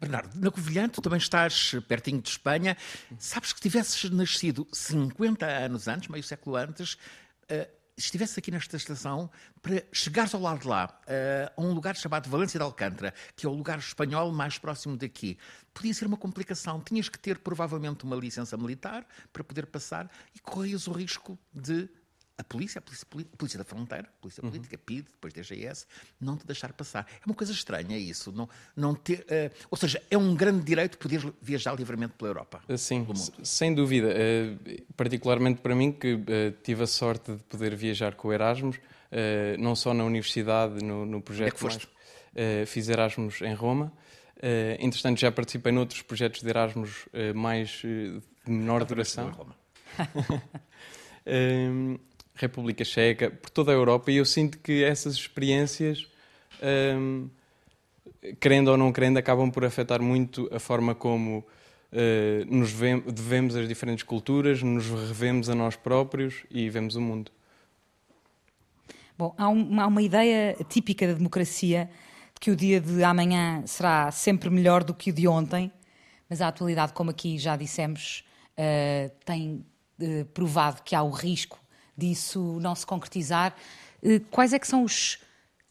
Bernardo, 0.00 0.38
na 0.38 0.50
Covilhã, 0.52 0.88
tu 0.88 1.02
também 1.02 1.18
estás 1.18 1.74
pertinho 1.88 2.22
de 2.22 2.28
Espanha. 2.28 2.76
Sabes 3.18 3.52
que 3.52 3.60
tivesses 3.60 4.08
nascido 4.10 4.64
50 4.72 5.44
anos 5.44 5.88
antes, 5.88 6.08
meio 6.08 6.22
século 6.22 6.54
antes, 6.54 6.96
estivesse 7.98 8.38
aqui 8.38 8.50
nesta 8.50 8.76
estação 8.76 9.28
para 9.60 9.82
chegares 9.92 10.32
ao 10.32 10.40
lado 10.40 10.60
de 10.60 10.68
lá, 10.68 10.86
uh, 10.86 11.60
a 11.60 11.64
um 11.64 11.72
lugar 11.72 11.96
chamado 11.96 12.30
Valência 12.30 12.58
de 12.58 12.64
Alcântara, 12.64 13.12
que 13.36 13.44
é 13.44 13.48
o 13.48 13.52
lugar 13.52 13.78
espanhol 13.78 14.32
mais 14.32 14.56
próximo 14.56 14.96
daqui, 14.96 15.36
podia 15.74 15.92
ser 15.92 16.06
uma 16.06 16.16
complicação. 16.16 16.80
Tinhas 16.80 17.08
que 17.08 17.18
ter 17.18 17.38
provavelmente 17.38 18.04
uma 18.04 18.16
licença 18.16 18.56
militar 18.56 19.06
para 19.32 19.42
poder 19.42 19.66
passar 19.66 20.10
e 20.34 20.38
corrias 20.38 20.86
o 20.86 20.92
risco 20.92 21.38
de 21.52 21.88
a 22.38 22.44
polícia, 22.44 22.78
a 22.78 22.82
polícia, 22.82 23.06
a 23.10 23.36
polícia 23.36 23.58
da 23.58 23.64
fronteira, 23.64 24.06
a 24.06 24.22
polícia 24.22 24.42
uhum. 24.42 24.50
política, 24.50 24.78
PID, 24.78 25.06
depois 25.06 25.34
DGS, 25.34 25.86
não 26.20 26.36
te 26.36 26.46
deixar 26.46 26.72
passar. 26.72 27.04
É 27.20 27.26
uma 27.26 27.34
coisa 27.34 27.52
estranha 27.52 27.98
isso. 27.98 28.30
Não, 28.30 28.48
não 28.76 28.94
ter, 28.94 29.20
uh, 29.22 29.66
ou 29.68 29.76
seja, 29.76 30.00
é 30.08 30.16
um 30.16 30.36
grande 30.36 30.64
direito 30.64 30.96
poder 30.98 31.20
viajar 31.42 31.74
livremente 31.74 32.14
pela 32.16 32.30
Europa. 32.30 32.62
Eh, 32.68 32.76
sim, 32.76 33.04
sem 33.42 33.74
dúvida. 33.74 34.08
Uh, 34.08 34.82
particularmente 34.96 35.60
para 35.60 35.74
mim, 35.74 35.90
que 35.90 36.14
uh, 36.14 36.22
tive 36.62 36.84
a 36.84 36.86
sorte 36.86 37.32
de 37.32 37.42
poder 37.42 37.74
viajar 37.74 38.14
com 38.14 38.28
o 38.28 38.32
Erasmus, 38.32 38.78
não 39.58 39.74
só 39.74 39.92
na 39.94 40.04
universidade, 40.04 40.84
no, 40.84 41.04
no 41.06 41.20
projeto. 41.20 41.48
É 41.48 41.50
que 41.50 41.58
foste? 41.58 41.88
Fiz 42.66 42.88
Erasmus 42.88 43.40
em 43.40 43.54
Roma. 43.54 43.92
Uh, 44.36 44.76
entretanto, 44.78 45.18
já 45.18 45.32
participei 45.32 45.72
noutros 45.72 46.02
projetos 46.02 46.42
de 46.42 46.48
Erasmus 46.48 47.08
mais 47.34 47.70
de 47.82 48.20
menor 48.46 48.84
duração. 48.84 49.30
Roma. 49.30 49.56
República 52.38 52.84
Checa, 52.84 53.30
por 53.30 53.50
toda 53.50 53.72
a 53.72 53.74
Europa, 53.74 54.10
e 54.12 54.16
eu 54.16 54.24
sinto 54.24 54.58
que 54.58 54.84
essas 54.84 55.14
experiências, 55.14 56.06
hum, 56.96 57.28
querendo 58.40 58.68
ou 58.68 58.76
não 58.76 58.92
querendo, 58.92 59.18
acabam 59.18 59.50
por 59.50 59.64
afetar 59.64 60.00
muito 60.00 60.48
a 60.52 60.60
forma 60.60 60.94
como 60.94 61.38
uh, 61.38 62.44
nos 62.46 62.70
vemos 62.70 63.56
as 63.56 63.66
diferentes 63.68 64.04
culturas, 64.04 64.62
nos 64.62 64.86
revemos 64.86 65.50
a 65.50 65.54
nós 65.54 65.74
próprios 65.74 66.44
e 66.48 66.70
vemos 66.70 66.94
o 66.94 67.00
mundo. 67.00 67.32
Bom, 69.16 69.34
há 69.36 69.48
uma, 69.48 69.82
há 69.82 69.86
uma 69.88 70.02
ideia 70.02 70.56
típica 70.68 71.08
da 71.08 71.14
democracia 71.14 71.90
de 72.34 72.40
que 72.40 72.52
o 72.52 72.56
dia 72.56 72.80
de 72.80 73.02
amanhã 73.02 73.64
será 73.66 74.12
sempre 74.12 74.48
melhor 74.48 74.84
do 74.84 74.94
que 74.94 75.10
o 75.10 75.12
de 75.12 75.26
ontem, 75.26 75.72
mas 76.30 76.40
a 76.40 76.46
atualidade, 76.46 76.92
como 76.92 77.10
aqui 77.10 77.36
já 77.36 77.56
dissemos, 77.56 78.22
uh, 78.52 79.10
tem 79.24 79.66
uh, 80.00 80.24
provado 80.26 80.82
que 80.84 80.94
há 80.94 81.02
o 81.02 81.10
risco 81.10 81.58
disso 81.98 82.58
não 82.60 82.74
se 82.74 82.86
concretizar. 82.86 83.54
Eh, 84.02 84.20
quais 84.30 84.52
é 84.52 84.58
que 84.58 84.66
são 84.66 84.84
os 84.84 85.18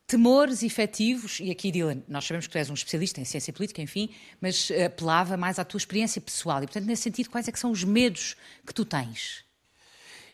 temores 0.05 0.63
efetivos, 0.63 1.39
e 1.39 1.51
aqui, 1.51 1.69
Dylan, 1.71 2.01
nós 2.07 2.25
sabemos 2.25 2.47
que 2.47 2.53
tu 2.53 2.57
és 2.57 2.69
um 2.69 2.73
especialista 2.73 3.19
em 3.19 3.25
ciência 3.25 3.51
política, 3.51 3.81
enfim, 3.81 4.09
mas 4.39 4.71
apelava 4.85 5.35
mais 5.35 5.59
à 5.59 5.65
tua 5.65 5.77
experiência 5.77 6.21
pessoal. 6.21 6.59
E, 6.59 6.65
portanto, 6.65 6.85
nesse 6.85 7.03
sentido, 7.03 7.29
quais 7.29 7.47
é 7.47 7.51
que 7.51 7.59
são 7.59 7.71
os 7.71 7.83
medos 7.83 8.35
que 8.65 8.73
tu 8.73 8.85
tens? 8.85 9.45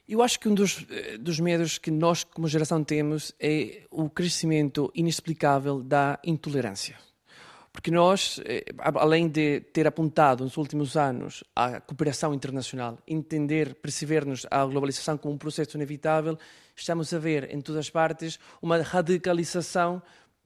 Eu 0.08 0.22
acho 0.22 0.40
que 0.40 0.50
um 0.50 0.54
dos, 0.54 0.86
eh, 0.90 1.18
dos 1.18 1.40
medos 1.40 1.78
que 1.78 1.90
nós, 1.90 2.24
como 2.24 2.48
geração, 2.48 2.84
temos 2.84 3.34
é 3.40 3.84
o 3.90 4.10
crescimento 4.10 4.92
inexplicável 4.94 5.82
da 5.82 6.20
intolerância. 6.24 6.98
Porque 7.74 7.90
nós, 7.90 8.40
eh, 8.46 8.64
além 8.78 9.28
de 9.28 9.60
ter 9.60 9.88
apontado 9.88 10.44
nos 10.44 10.58
últimos 10.58 10.96
anos 10.96 11.44
a 11.56 11.82
cooperação 11.82 12.32
internacional, 12.32 13.00
entender, 13.08 13.74
perceber-nos 13.74 14.46
a 14.52 14.64
globalização 14.64 15.18
como 15.18 15.34
um 15.34 15.38
processo 15.40 15.76
inevitável, 15.76 16.38
estamos 16.76 17.12
a 17.12 17.18
ver 17.18 17.52
em 17.52 17.60
todas 17.60 17.80
as 17.80 17.90
partes 17.90 18.40
uma 18.62 18.80
radicalização 18.82 20.04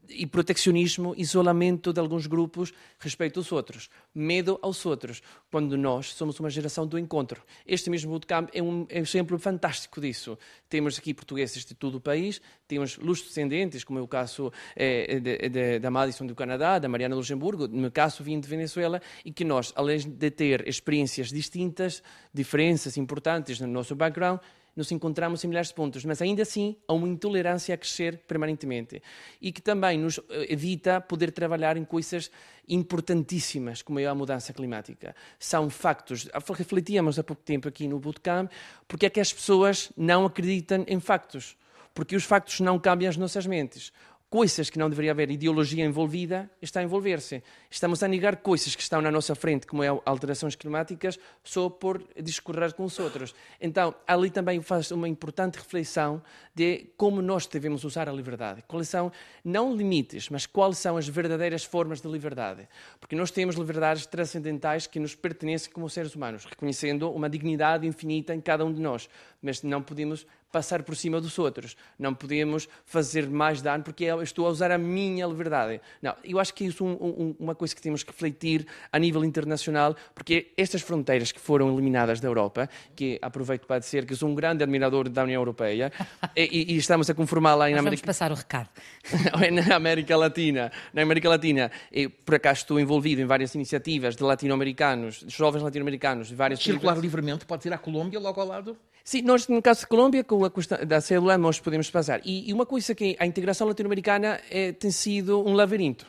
e 0.09 0.25
proteccionismo, 0.25 1.13
isolamento 1.17 1.91
de 1.93 1.99
alguns 1.99 2.27
grupos 2.27 2.73
respeito 2.99 3.39
aos 3.39 3.51
outros, 3.51 3.89
medo 4.13 4.59
aos 4.61 4.85
outros, 4.85 5.21
quando 5.51 5.77
nós 5.77 6.13
somos 6.13 6.39
uma 6.39 6.49
geração 6.49 6.85
do 6.85 6.97
encontro. 6.97 7.41
Este 7.65 7.89
mesmo 7.89 8.11
bootcamp 8.11 8.49
é 8.53 8.61
um 8.61 8.85
exemplo 8.89 9.37
fantástico 9.37 10.01
disso. 10.01 10.37
Temos 10.69 10.97
aqui 10.97 11.13
portugueses 11.13 11.65
de 11.65 11.73
todo 11.73 11.95
o 11.95 12.01
país, 12.01 12.41
temos 12.67 12.97
descendentes, 12.97 13.83
como 13.83 13.99
é 13.99 14.01
o 14.01 14.07
caso 14.07 14.51
é, 14.75 15.19
de, 15.19 15.49
de, 15.49 15.79
da 15.79 15.89
Madison 15.89 16.25
do 16.25 16.35
Canadá, 16.35 16.79
da 16.79 16.89
Mariana 16.89 17.15
Luxemburgo, 17.15 17.67
no 17.67 17.91
caso 17.91 18.23
vim 18.23 18.39
de 18.39 18.47
Venezuela, 18.47 19.01
e 19.23 19.31
que 19.31 19.43
nós, 19.43 19.73
além 19.75 19.99
de 19.99 20.31
ter 20.31 20.67
experiências 20.67 21.29
distintas, 21.29 22.03
diferenças 22.33 22.97
importantes 22.97 23.59
no 23.59 23.67
nosso 23.67 23.95
background, 23.95 24.39
nos 24.77 24.91
encontramos 24.91 25.43
em 25.43 25.47
milhares 25.47 25.69
de 25.69 25.73
pontos, 25.73 26.05
mas 26.05 26.21
ainda 26.21 26.43
assim 26.43 26.77
há 26.87 26.93
uma 26.93 27.07
intolerância 27.07 27.73
a 27.73 27.77
crescer 27.77 28.19
permanentemente 28.19 29.01
e 29.41 29.51
que 29.51 29.61
também 29.61 29.97
nos 29.97 30.19
eh, 30.29 30.53
evita 30.53 31.01
poder 31.01 31.31
trabalhar 31.31 31.75
em 31.75 31.83
coisas 31.83 32.31
importantíssimas, 32.69 33.81
como 33.81 33.99
é 33.99 34.05
a 34.05 34.13
mudança 34.13 34.53
climática. 34.53 35.15
São 35.39 35.69
factos. 35.69 36.29
Refletíamos 36.55 37.17
há 37.17 37.23
pouco 37.23 37.41
tempo 37.41 37.67
aqui 37.67 37.87
no 37.87 37.99
Bootcamp 37.99 38.51
porque 38.87 39.07
é 39.07 39.09
que 39.09 39.19
as 39.19 39.33
pessoas 39.33 39.91
não 39.97 40.25
acreditam 40.25 40.85
em 40.87 40.99
factos. 40.99 41.57
Porque 41.93 42.15
os 42.15 42.23
factos 42.23 42.59
não 42.59 42.77
cambiam 42.77 43.09
as 43.09 43.17
nossas 43.17 43.47
mentes 43.47 43.91
coisas 44.29 44.69
que 44.69 44.77
não 44.77 44.89
deveria 44.89 45.11
haver 45.11 45.31
ideologia 45.31 45.85
envolvida, 45.85 46.49
está 46.61 46.81
a 46.81 46.83
envolver-se. 46.83 47.41
Estamos 47.69 48.03
a 48.03 48.07
negar 48.07 48.37
coisas 48.37 48.75
que 48.75 48.81
estão 48.81 49.01
na 49.01 49.09
nossa 49.09 49.35
frente, 49.35 49.65
como 49.65 49.83
é 49.83 49.87
alterações 50.05 50.55
climáticas, 50.55 51.17
só 51.43 51.69
por 51.69 52.03
discorrer 52.21 52.73
com 52.73 52.83
os 52.83 52.99
outros. 52.99 53.33
Então, 53.61 53.95
ali 54.05 54.29
também 54.29 54.61
faz 54.61 54.91
uma 54.91 55.07
importante 55.07 55.55
reflexão 55.55 56.21
de 56.53 56.89
como 56.97 57.21
nós 57.21 57.47
devemos 57.47 57.83
usar 57.85 58.09
a 58.09 58.11
liberdade. 58.11 58.63
Quais 58.67 58.89
são, 58.89 59.11
não 59.43 59.73
limites, 59.73 60.29
mas 60.29 60.45
quais 60.45 60.77
são 60.77 60.97
as 60.97 61.07
verdadeiras 61.07 61.63
formas 61.63 62.01
de 62.01 62.07
liberdade. 62.09 62.67
Porque 62.99 63.15
nós 63.15 63.31
temos 63.31 63.55
liberdades 63.55 64.05
transcendentais 64.05 64.87
que 64.87 64.99
nos 64.99 65.15
pertencem 65.15 65.71
como 65.71 65.89
seres 65.89 66.15
humanos, 66.15 66.43
reconhecendo 66.45 67.09
uma 67.11 67.29
dignidade 67.29 67.87
infinita 67.87 68.35
em 68.35 68.41
cada 68.41 68.65
um 68.65 68.73
de 68.73 68.81
nós. 68.81 69.07
Mas 69.41 69.61
não 69.63 69.81
podemos 69.81 70.25
passar 70.51 70.83
por 70.83 70.95
cima 70.95 71.19
dos 71.19 71.37
outros. 71.37 71.75
Não 71.99 72.13
podemos 72.13 72.67
fazer 72.85 73.29
mais 73.29 73.61
dano 73.61 73.83
porque 73.83 74.05
eu 74.05 74.21
estou 74.21 74.47
a 74.47 74.49
usar 74.49 74.71
a 74.71 74.77
minha 74.77 75.25
liberdade. 75.25 75.81
Não, 76.01 76.15
eu 76.23 76.39
acho 76.39 76.53
que 76.53 76.65
isso 76.65 76.83
é 76.83 76.87
um, 76.87 76.93
um, 76.93 77.35
uma 77.39 77.55
coisa 77.55 77.75
que 77.75 77.81
temos 77.81 78.03
que 78.03 78.11
refletir 78.11 78.65
a 78.91 78.97
nível 78.97 79.23
internacional, 79.23 79.95
porque 80.15 80.53
estas 80.57 80.81
fronteiras 80.81 81.31
que 81.31 81.39
foram 81.39 81.71
eliminadas 81.73 82.19
da 82.19 82.27
Europa, 82.27 82.69
que 82.95 83.19
aproveito 83.21 83.65
para 83.65 83.79
dizer 83.79 84.05
que 84.05 84.15
sou 84.15 84.29
um 84.29 84.35
grande 84.35 84.63
admirador 84.63 85.09
da 85.09 85.23
União 85.23 85.41
Europeia, 85.41 85.91
e, 86.35 86.73
e, 86.73 86.77
estamos 86.77 87.09
a 87.09 87.13
conformar 87.13 87.55
lá 87.55 87.69
em 87.69 87.73
Nós 87.73 87.81
América... 87.81 88.05
Vamos 88.05 88.17
passar 88.17 88.31
o 88.31 88.35
recado. 88.35 88.69
na 89.69 89.75
América 89.75 90.15
Latina. 90.15 90.71
Na 90.93 91.01
América 91.01 91.29
Latina, 91.29 91.71
eu, 91.91 92.09
por 92.09 92.35
acaso 92.35 92.61
estou 92.61 92.79
envolvido 92.79 93.21
em 93.21 93.25
várias 93.25 93.53
iniciativas 93.53 94.15
de 94.15 94.23
latino-americanos, 94.23 95.23
de 95.25 95.35
jovens 95.35 95.61
latino-americanos, 95.61 96.29
de 96.29 96.35
várias... 96.35 96.61
Circular 96.61 96.97
livremente, 96.97 97.45
pode 97.45 97.67
ir 97.67 97.73
à 97.73 97.77
Colômbia 97.77 98.19
logo 98.19 98.39
ao 98.41 98.47
lado? 98.47 98.77
Sim, 99.07 99.21
nós, 99.21 99.47
no 99.47 99.61
caso 99.61 99.79
de 99.79 99.87
Colômbia, 99.87 100.21
com 100.21 100.43
a 100.43 100.51
questão 100.51 100.85
da 100.85 100.99
célula, 100.99 101.37
nós 101.37 101.61
podemos 101.61 101.89
passar. 101.89 102.19
E, 102.25 102.49
e 102.49 102.51
uma 102.51 102.65
coisa 102.65 102.93
que 102.93 103.15
a 103.17 103.25
integração 103.25 103.65
latino-americana 103.65 104.41
é, 104.51 104.73
tem 104.73 104.91
sido 104.91 105.47
um 105.47 105.53
labirinto. 105.53 106.05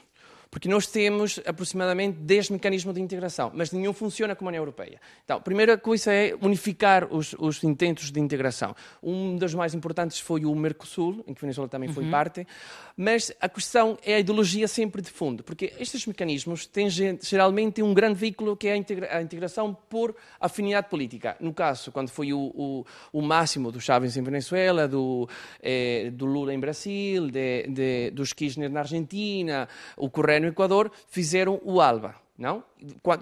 Porque 0.50 0.68
nós 0.68 0.86
temos 0.86 1.40
aproximadamente 1.44 2.18
10 2.18 2.50
mecanismos 2.50 2.94
de 2.94 3.00
integração, 3.00 3.52
mas 3.54 3.70
nenhum 3.70 3.92
funciona 3.92 4.34
como 4.34 4.48
a 4.48 4.50
União 4.50 4.62
Europeia. 4.62 5.00
Então, 5.24 5.36
a 5.36 5.40
primeira 5.40 5.76
coisa 5.76 6.12
é 6.12 6.34
unificar 6.40 7.06
os, 7.12 7.34
os 7.38 7.62
intentos 7.62 8.10
de 8.10 8.18
integração. 8.18 8.74
Um 9.02 9.36
dos 9.36 9.54
mais 9.54 9.74
importantes 9.74 10.20
foi 10.20 10.44
o 10.44 10.54
Mercosul, 10.54 11.22
em 11.26 11.34
que 11.34 11.40
a 11.40 11.42
Venezuela 11.42 11.68
também 11.68 11.92
foi 11.92 12.04
uhum. 12.04 12.10
parte, 12.10 12.46
mas 12.96 13.32
a 13.40 13.48
questão 13.48 13.98
é 14.04 14.14
a 14.14 14.18
ideologia 14.18 14.66
sempre 14.66 15.00
de 15.00 15.10
fundo, 15.10 15.44
porque 15.44 15.72
estes 15.78 16.06
mecanismos 16.06 16.66
têm 16.66 16.88
geralmente 16.90 17.82
um 17.82 17.94
grande 17.94 18.18
veículo 18.18 18.56
que 18.56 18.68
é 18.68 18.72
a, 18.72 18.76
integra 18.76 19.16
a 19.16 19.22
integração 19.22 19.76
por 19.88 20.16
afinidade 20.40 20.88
política. 20.88 21.36
No 21.38 21.52
caso, 21.52 21.92
quando 21.92 22.08
foi 22.08 22.32
o, 22.32 22.52
o, 22.54 22.86
o 23.12 23.22
máximo 23.22 23.70
do 23.70 23.80
Chávez 23.80 24.16
em 24.16 24.22
Venezuela, 24.22 24.88
do, 24.88 25.28
eh, 25.62 26.10
do 26.12 26.26
Lula 26.26 26.52
em 26.52 26.58
Brasil, 26.58 27.30
de, 27.30 27.66
de, 27.68 28.10
dos 28.10 28.32
Kirchner 28.32 28.70
na 28.70 28.80
Argentina, 28.80 29.68
o 29.96 30.10
No 30.40 30.48
Equador 30.48 30.90
fizeram 31.08 31.60
o 31.64 31.80
ALBA. 31.80 32.14
Não? 32.38 32.62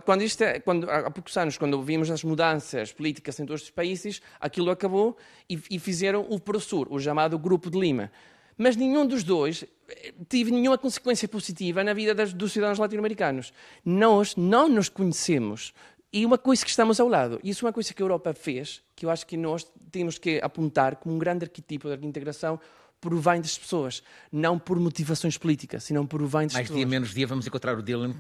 Quando, 0.05 0.23
isto, 0.23 0.43
é, 0.43 0.61
quando 0.61 0.91
há 0.91 1.11
poucos 1.11 1.35
anos, 1.39 1.57
quando 1.57 1.83
vimos 1.83 2.11
as 2.11 2.23
mudanças 2.23 2.93
políticas 2.93 3.41
em 3.41 3.47
todos 3.47 3.63
os 3.63 3.71
países, 3.71 4.21
aquilo 4.39 4.71
acabou 4.71 5.17
e, 5.49 5.59
e 5.71 5.79
fizeram 5.79 6.27
o 6.29 6.39
PROSUR, 6.39 6.87
o 6.91 7.01
chamado 7.01 7.39
Grupo 7.39 7.71
de 7.71 7.79
Lima. 7.79 8.13
Mas 8.59 8.77
nenhum 8.77 9.07
dos 9.07 9.25
dois 9.25 9.65
eh, 9.89 10.13
teve 10.29 10.51
nenhuma 10.51 10.77
consequência 10.77 11.27
positiva 11.27 11.83
na 11.83 11.95
vida 11.95 12.15
das, 12.15 12.35
dos 12.35 12.53
cidadãos 12.53 12.79
latino-americanos. 12.79 13.55
Nós 13.83 14.37
não 14.37 14.69
nos 14.69 14.91
conhecemos. 14.91 15.73
E 16.13 16.25
uma 16.25 16.39
coisa 16.39 16.65
que 16.65 16.71
estamos 16.71 17.01
ao 17.01 17.09
lado, 17.09 17.41
isso 17.43 17.65
é 17.65 17.67
uma 17.67 17.73
coisa 17.73 17.93
que 17.93 18.03
a 18.03 18.05
Europa 18.05 18.33
fez, 18.33 18.83
que 18.95 19.05
eu 19.05 19.11
acho 19.11 19.27
que 19.27 19.37
nós 19.37 19.71
temos 19.91 20.19
que 20.19 20.41
apontar 20.43 20.97
como 20.97 21.15
um 21.15 21.19
grande 21.19 21.45
arquetipo 21.45 21.89
da 21.89 22.07
integração, 22.07 22.59
por 23.01 23.13
o 23.15 23.21
bem 23.21 23.41
das 23.41 23.57
pessoas, 23.57 24.03
não 24.33 24.59
por 24.59 24.79
motivações 24.81 25.37
políticas, 25.37 25.85
senão 25.85 26.07
por 26.07 26.23
o 26.23 26.29
bem 26.29 26.47
das 26.47 26.55
Mais 26.55 26.65
pessoas. 26.65 26.71
Mais 26.71 26.79
dia, 26.79 26.87
menos 26.87 27.15
dia, 27.15 27.27
vamos 27.27 27.47
encontrar 27.47 27.79
o 27.79 27.83
Dylan 27.83 28.15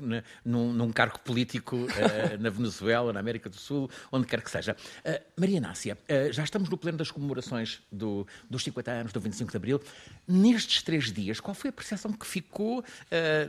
num, 0.44 0.72
num 0.72 0.92
cargo 0.92 1.18
político 1.20 1.76
uh, 1.76 1.88
na 2.38 2.50
Venezuela, 2.50 3.12
na 3.12 3.20
América 3.20 3.48
do 3.48 3.56
Sul, 3.56 3.90
onde 4.12 4.26
quer 4.26 4.42
que 4.42 4.50
seja. 4.50 4.76
Uh, 5.04 5.40
Maria 5.40 5.60
Nácia, 5.60 5.98
uh, 6.04 6.32
já 6.32 6.44
estamos 6.44 6.68
no 6.68 6.76
pleno 6.76 6.98
das 6.98 7.10
comemorações 7.10 7.80
do, 7.90 8.26
dos 8.48 8.62
50 8.62 8.90
anos 8.90 9.12
do 9.12 9.20
25 9.20 9.50
de 9.50 9.56
Abril. 9.56 9.80
Nestes 10.28 10.82
três 10.82 11.12
dias, 11.12 11.40
qual 11.40 11.54
foi 11.54 11.70
a 11.70 11.72
percepção 11.72 12.12
que 12.12 12.26
ficou 12.26 12.84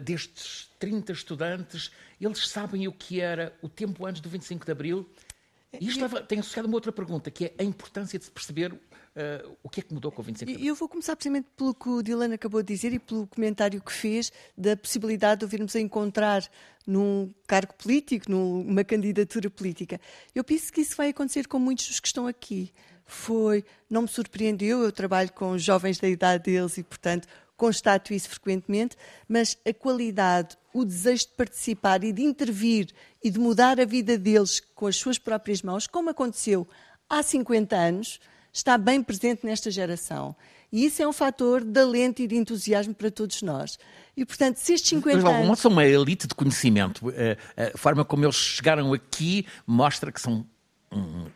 destes 0.04 0.70
30 0.80 1.12
estudantes? 1.12 1.92
Eles 2.20 2.48
sabem 2.48 2.88
o 2.88 2.92
que 2.92 3.20
era 3.20 3.54
o 3.62 3.70
tempo 3.70 4.06
antes 4.06 4.22
do 4.22 4.30
25 4.30 4.66
de 4.66 4.72
Abril? 4.72 5.10
E 5.80 5.88
isto 5.88 6.02
leva, 6.02 6.22
tem 6.22 6.40
associado 6.40 6.68
uma 6.68 6.76
outra 6.76 6.92
pergunta, 6.92 7.30
que 7.30 7.46
é 7.46 7.54
a 7.60 7.64
importância 7.64 8.18
de 8.18 8.26
se 8.26 8.32
perceber 8.32 8.74
Uh, 9.18 9.58
o 9.64 9.70
que 9.70 9.80
é 9.80 9.84
que 9.84 9.92
mudou 9.92 10.12
com 10.12 10.22
o 10.22 10.26
25 10.26 10.60
de 10.60 10.68
Eu 10.68 10.76
vou 10.76 10.88
começar 10.88 11.16
precisamente 11.16 11.48
pelo 11.58 11.74
que 11.74 11.90
o 11.90 12.04
Dylan 12.04 12.36
acabou 12.36 12.62
de 12.62 12.72
dizer 12.72 12.94
e 12.94 13.00
pelo 13.00 13.26
comentário 13.26 13.82
que 13.82 13.92
fez 13.92 14.32
da 14.56 14.78
possibilidade 14.78 15.40
de 15.40 15.46
ouvirmos 15.46 15.76
a 15.76 15.80
encontrar 15.80 16.48
num 16.86 17.34
cargo 17.48 17.74
político, 17.74 18.30
numa 18.30 18.84
candidatura 18.84 19.50
política. 19.50 20.00
Eu 20.36 20.44
penso 20.44 20.72
que 20.72 20.82
isso 20.82 20.96
vai 20.96 21.10
acontecer 21.10 21.48
com 21.48 21.58
muitos 21.58 21.88
dos 21.88 22.00
que 22.00 22.08
estão 22.08 22.28
aqui. 22.28 22.72
Foi, 23.08 23.66
não 23.90 24.04
me 24.04 24.08
surpreendeu, 24.08 24.84
eu 24.84 24.92
trabalho 24.92 25.34
com 25.34 25.58
jovens 25.58 25.98
da 25.98 26.08
idade 26.08 26.44
deles 26.44 26.78
e, 26.78 26.84
portanto, 26.84 27.28
constato 27.56 28.14
isso 28.14 28.30
frequentemente, 28.30 28.96
mas 29.28 29.58
a 29.68 29.74
qualidade, 29.74 30.56
o 30.72 30.86
desejo 30.86 31.26
de 31.26 31.32
participar 31.32 32.04
e 32.04 32.14
de 32.14 32.22
intervir 32.22 32.94
e 33.24 33.32
de 33.32 33.40
mudar 33.40 33.80
a 33.80 33.86
vida 33.86 34.16
deles 34.16 34.60
com 34.76 34.86
as 34.86 34.96
suas 34.96 35.18
próprias 35.18 35.64
mãos, 35.64 35.88
como 35.88 36.12
aconteceu 36.12 36.68
há 37.10 37.24
50 37.24 37.76
anos, 37.76 38.20
está 38.58 38.78
bem 38.78 39.02
presente 39.04 39.46
nesta 39.46 39.70
geração. 39.70 40.36
E 40.72 40.86
isso 40.86 41.02
é 41.02 41.08
um 41.08 41.14
fator 41.14 41.64
de 41.64 41.80
alento 41.80 42.22
e 42.22 42.28
de 42.28 42.36
entusiasmo 42.36 42.94
para 42.94 43.10
todos 43.10 43.42
nós. 43.42 43.80
E, 44.16 44.26
portanto, 44.26 44.58
se 44.58 44.74
estes 44.74 44.90
50 44.90 45.22
Mas, 45.22 45.26
anos... 45.26 45.60
são 45.60 45.72
uma 45.72 45.86
elite 45.86 46.28
de 46.28 46.36
conhecimento. 46.36 47.10
Eh, 47.12 47.38
a 47.74 47.78
forma 47.78 48.04
como 48.04 48.26
eles 48.26 48.36
chegaram 48.36 48.92
aqui 48.94 49.46
mostra 49.66 50.12
que 50.12 50.20
são 50.20 50.46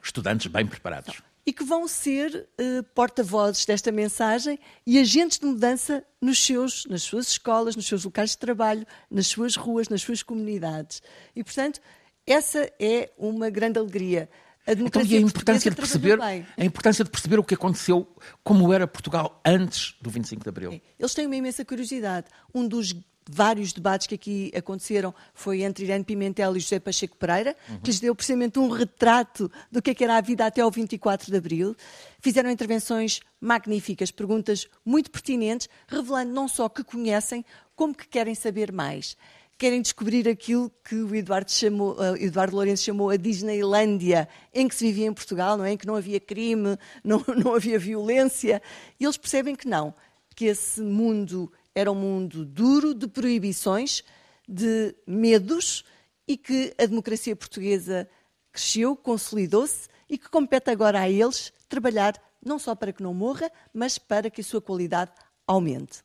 estudantes 0.04 0.48
bem 0.48 0.66
preparados. 0.66 1.22
E 1.46 1.54
que 1.54 1.64
vão 1.64 1.88
ser 1.88 2.48
uh, 2.60 2.84
porta-vozes 2.96 3.66
desta 3.66 3.92
mensagem 3.92 4.60
e 4.86 5.00
agentes 5.00 5.40
de 5.40 5.46
mudança 5.46 6.04
nos 6.20 6.44
seus, 6.44 6.86
nas 6.86 7.02
suas 7.04 7.30
escolas, 7.30 7.76
nos 7.76 7.88
seus 7.88 8.04
locais 8.04 8.32
de 8.32 8.38
trabalho, 8.38 8.86
nas 9.10 9.28
suas 9.28 9.56
ruas, 9.56 9.90
nas 9.90 10.02
suas 10.02 10.22
comunidades. 10.22 11.02
E, 11.36 11.44
portanto, 11.44 11.82
essa 12.28 12.72
é 12.80 13.10
uma 13.18 13.50
grande 13.50 13.80
alegria. 13.80 14.30
A 14.66 14.74
então, 14.74 15.02
e 15.02 15.18
a 15.18 15.20
importância 15.20 15.72
de 15.72 15.76
perceber 15.76 16.20
a 16.22 16.64
importância 16.64 17.04
de 17.04 17.10
perceber 17.10 17.40
o 17.40 17.44
que 17.44 17.56
aconteceu, 17.56 18.08
como 18.44 18.72
era 18.72 18.88
Portugal 18.88 19.42
antes 19.44 19.96
do 20.02 20.10
25 20.10 20.44
de 20.44 20.50
Abril. 20.50 20.82
Eles 21.00 21.14
têm 21.14 21.26
uma 21.26 21.36
imensa 21.36 21.66
curiosidade. 21.66 22.28
Um 22.54 22.68
dos 22.68 22.94
vários 23.30 23.72
debates 23.72 24.08
que 24.08 24.16
aqui 24.16 24.52
aconteceram 24.56 25.14
foi 25.34 25.62
entre 25.62 25.86
Irene 25.86 26.04
Pimentel 26.04 26.56
e 26.58 26.60
José 26.60 26.80
Pacheco 26.80 27.16
Pereira, 27.18 27.56
uhum. 27.70 27.80
que 27.80 27.90
lhes 27.90 28.00
deu 28.00 28.16
precisamente 28.16 28.60
um 28.60 28.70
retrato 28.70 29.52
do 29.72 29.82
que, 29.82 29.92
é 29.92 29.96
que 29.96 30.04
era 30.04 30.18
a 30.18 30.22
vida 30.22 30.46
até 30.46 30.62
ao 30.62 30.72
24 30.72 31.32
de 31.32 31.38
Abril. 31.38 31.76
Fizeram 32.20 32.50
intervenções 32.50 33.20
magníficas, 33.40 34.12
perguntas 34.12 34.68
muito 34.86 35.10
pertinentes, 35.10 35.70
revelando 35.88 36.34
não 36.34 36.48
só 36.48 36.68
que 36.68 36.84
conhecem, 36.84 37.46
como 37.76 37.96
que 37.96 38.08
querem 38.08 38.36
saber 38.36 38.72
mais 38.72 39.16
querem 39.62 39.80
descobrir 39.80 40.28
aquilo 40.28 40.72
que 40.84 40.96
o 40.96 41.14
Eduardo, 41.14 41.52
chamou, 41.52 41.94
uh, 41.94 42.18
Eduardo 42.18 42.56
Lourenço 42.56 42.84
chamou 42.84 43.12
a 43.12 43.16
Disneylândia, 43.16 44.28
em 44.52 44.68
que 44.68 44.74
se 44.74 44.88
vivia 44.88 45.06
em 45.06 45.14
Portugal, 45.14 45.56
não 45.56 45.64
é? 45.64 45.74
em 45.74 45.78
que 45.78 45.86
não 45.86 45.96
havia 45.96 46.20
crime, 46.20 46.76
não, 47.06 47.24
não 47.38 47.54
havia 47.54 47.78
violência. 47.78 48.60
E 49.00 49.04
eles 49.04 49.18
percebem 49.18 49.56
que 49.56 49.68
não, 49.68 49.94
que 50.36 50.46
esse 50.46 50.82
mundo 50.82 51.54
era 51.76 51.92
um 51.92 51.96
mundo 51.96 52.44
duro 52.44 52.96
de 52.96 53.08
proibições, 53.08 54.02
de 54.50 54.96
medos 55.06 55.86
e 56.28 56.36
que 56.38 56.74
a 56.80 56.88
democracia 56.88 57.36
portuguesa 57.36 58.10
cresceu, 58.52 58.96
consolidou-se 58.96 59.88
e 60.10 60.18
que 60.18 60.28
compete 60.28 60.72
agora 60.72 61.02
a 61.02 61.08
eles 61.08 61.54
trabalhar 61.70 62.20
não 62.44 62.58
só 62.58 62.74
para 62.74 62.92
que 62.92 63.04
não 63.04 63.14
morra, 63.14 63.52
mas 63.72 64.00
para 64.00 64.28
que 64.32 64.42
a 64.42 64.44
sua 64.44 64.60
qualidade 64.60 65.12
aumente. 65.46 66.00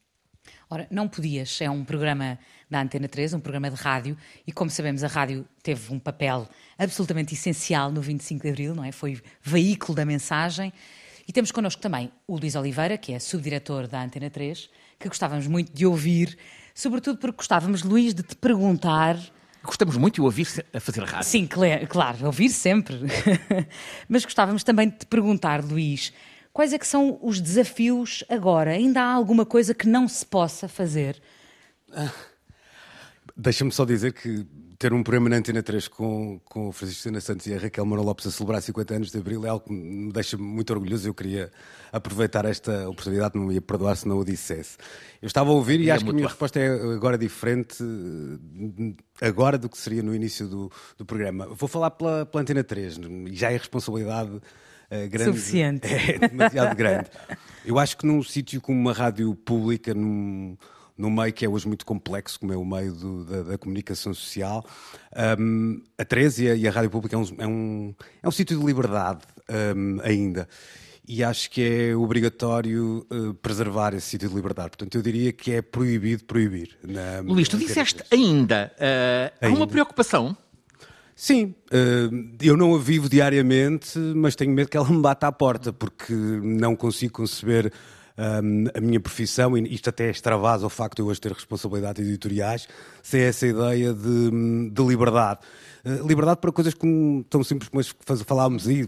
Ora, 0.68 0.86
Não 0.90 1.08
Podias 1.08 1.58
é 1.60 1.70
um 1.70 1.84
programa 1.84 2.38
da 2.68 2.80
Antena 2.80 3.08
3, 3.08 3.34
um 3.34 3.40
programa 3.40 3.70
de 3.70 3.76
rádio, 3.76 4.16
e 4.46 4.52
como 4.52 4.70
sabemos, 4.70 5.04
a 5.04 5.06
rádio 5.06 5.46
teve 5.62 5.92
um 5.92 5.98
papel 5.98 6.48
absolutamente 6.78 7.34
essencial 7.34 7.92
no 7.92 8.00
25 8.00 8.42
de 8.42 8.48
Abril, 8.48 8.74
não 8.74 8.84
é? 8.84 8.92
Foi 8.92 9.20
veículo 9.42 9.94
da 9.94 10.04
mensagem. 10.04 10.72
E 11.28 11.32
temos 11.32 11.50
connosco 11.50 11.80
também 11.80 12.10
o 12.26 12.36
Luís 12.36 12.54
Oliveira, 12.54 12.96
que 12.96 13.12
é 13.12 13.18
subdiretor 13.18 13.86
da 13.86 14.02
Antena 14.02 14.30
3, 14.30 14.70
que 14.98 15.08
gostávamos 15.08 15.46
muito 15.46 15.72
de 15.72 15.86
ouvir, 15.86 16.36
sobretudo 16.74 17.18
porque 17.18 17.36
gostávamos, 17.36 17.82
Luís, 17.82 18.14
de 18.14 18.22
te 18.22 18.36
perguntar. 18.36 19.18
Gostamos 19.62 19.96
muito 19.96 20.16
de 20.16 20.20
ouvir 20.20 20.46
a 20.72 20.80
fazer 20.80 21.02
rádio. 21.02 21.28
Sim, 21.28 21.48
claro, 21.88 22.26
ouvir 22.26 22.50
sempre. 22.50 23.00
Mas 24.08 24.24
gostávamos 24.24 24.62
também 24.62 24.88
de 24.88 24.98
te 24.98 25.06
perguntar, 25.06 25.64
Luís, 25.64 26.12
Quais 26.56 26.72
é 26.72 26.78
que 26.78 26.86
são 26.86 27.18
os 27.20 27.38
desafios 27.38 28.24
agora? 28.30 28.70
Ainda 28.70 29.02
há 29.02 29.12
alguma 29.12 29.44
coisa 29.44 29.74
que 29.74 29.86
não 29.86 30.08
se 30.08 30.24
possa 30.24 30.66
fazer? 30.66 31.20
Ah, 31.92 32.10
Deixa-me 33.36 33.70
só 33.70 33.84
dizer 33.84 34.12
que 34.12 34.46
ter 34.78 34.92
um 34.92 35.02
programa 35.02 35.28
na 35.28 35.36
Antena 35.36 35.62
3 35.62 35.88
com, 35.88 36.40
com 36.44 36.68
o 36.68 36.72
Francisco 36.72 37.02
Sena 37.02 37.20
Santos 37.20 37.46
e 37.46 37.54
a 37.54 37.58
Raquel 37.58 37.84
Moura 37.84 38.02
Lopes 38.02 38.26
a 38.26 38.30
celebrar 38.30 38.60
50 38.60 38.94
anos 38.94 39.10
de 39.10 39.18
Abril 39.18 39.44
é 39.46 39.48
algo 39.48 39.64
que 39.64 39.72
me 39.72 40.12
deixa 40.12 40.36
muito 40.36 40.72
orgulhoso. 40.72 41.08
Eu 41.08 41.14
queria 41.14 41.50
aproveitar 41.92 42.44
esta 42.44 42.88
oportunidade, 42.88 43.38
não 43.38 43.50
ia 43.50 43.60
perdoar 43.60 43.96
se 43.96 44.06
não 44.06 44.18
o 44.18 44.24
dissesse. 44.24 44.76
Eu 45.20 45.26
estava 45.26 45.50
a 45.50 45.52
ouvir 45.52 45.80
e, 45.80 45.84
e 45.84 45.90
acho 45.90 46.04
que 46.04 46.10
a 46.10 46.14
minha 46.14 46.28
resposta 46.28 46.58
é 46.58 46.68
agora 46.94 47.16
diferente 47.16 47.82
agora 49.20 49.56
do 49.56 49.68
que 49.68 49.78
seria 49.78 50.02
no 50.02 50.14
início 50.14 50.46
do, 50.46 50.70
do 50.96 51.04
programa. 51.04 51.46
Vou 51.46 51.68
falar 51.68 51.90
pela, 51.90 52.26
pela 52.26 52.42
Antena 52.42 52.62
3 52.62 52.98
e 53.28 53.34
já 53.34 53.50
é 53.50 53.56
responsabilidade 53.56 54.30
uh, 54.30 55.08
grande. 55.08 55.38
Suficiente. 55.38 55.88
É 55.92 56.28
demasiado 56.28 56.76
grande. 56.76 57.10
Eu 57.64 57.78
acho 57.78 57.96
que 57.96 58.06
num 58.06 58.22
sítio 58.22 58.60
como 58.60 58.78
uma 58.78 58.92
rádio 58.92 59.34
pública, 59.34 59.94
num, 59.94 60.56
num 60.96 61.10
meio 61.10 61.32
que 61.32 61.44
é 61.44 61.48
hoje 61.48 61.66
muito 61.66 61.84
complexo, 61.84 62.40
como 62.40 62.52
é 62.52 62.56
o 62.56 62.64
meio 62.64 62.92
do, 62.92 63.24
da, 63.24 63.42
da, 63.42 63.58
comunicação 63.58 64.14
social, 64.14 64.64
um, 65.38 65.80
a 65.98 66.04
13 66.04 66.44
e 66.44 66.50
a, 66.50 66.54
e 66.54 66.68
a 66.68 66.70
Rádio 66.70 66.90
Pública 66.90 67.16
é 67.16 67.18
um, 67.18 67.26
é 67.38 67.46
um, 67.46 67.94
é 68.22 68.28
um 68.28 68.30
sítio 68.30 68.58
de 68.58 68.64
liberdade 68.64 69.20
um, 69.76 70.00
ainda. 70.02 70.48
E 71.08 71.22
acho 71.22 71.48
que 71.50 71.62
é 71.62 71.96
obrigatório 71.96 73.06
uh, 73.12 73.32
preservar 73.34 73.94
esse 73.94 74.08
sítio 74.08 74.28
de 74.28 74.34
liberdade. 74.34 74.70
Portanto, 74.70 74.96
eu 74.96 75.02
diria 75.02 75.32
que 75.32 75.52
é 75.52 75.62
proibido 75.62 76.24
proibir. 76.24 76.76
Na, 76.82 77.20
Luís, 77.20 77.48
tu 77.48 77.56
disseste 77.56 78.02
ainda. 78.10 78.72
Uh, 78.74 79.32
ainda. 79.40 79.54
Há 79.54 79.56
uma 79.56 79.68
preocupação 79.68 80.36
Sim, 81.18 81.54
eh, 81.70 82.10
eu 82.42 82.58
não 82.58 82.74
a 82.74 82.78
vivo 82.78 83.08
diariamente, 83.08 83.98
mas 83.98 84.36
tenho 84.36 84.52
medo 84.52 84.68
que 84.68 84.76
ela 84.76 84.86
me 84.86 85.00
bata 85.00 85.26
à 85.26 85.32
porta, 85.32 85.72
porque 85.72 86.12
não 86.12 86.76
consigo 86.76 87.14
conceber 87.14 87.72
um, 88.18 88.64
a 88.74 88.80
minha 88.80 89.00
profissão, 89.00 89.56
e 89.56 89.74
isto 89.74 89.90
até 89.90 90.10
extravasa 90.10 90.66
o 90.66 90.70
facto 90.70 90.96
de 90.96 91.02
eu 91.02 91.06
hoje 91.06 91.20
ter 91.20 91.32
responsabilidades 91.32 92.06
editoriais, 92.06 92.68
sem 93.02 93.22
essa 93.22 93.46
ideia 93.46 93.92
de, 93.92 94.70
de 94.70 94.82
liberdade. 94.82 95.40
Uh, 95.86 96.04
liberdade 96.04 96.40
para 96.40 96.50
coisas 96.50 96.74
como, 96.74 97.22
tão 97.30 97.44
simples 97.44 97.68
como 97.68 97.80
as 97.80 97.92
que 97.92 98.24
falámos 98.24 98.66
aí, 98.66 98.84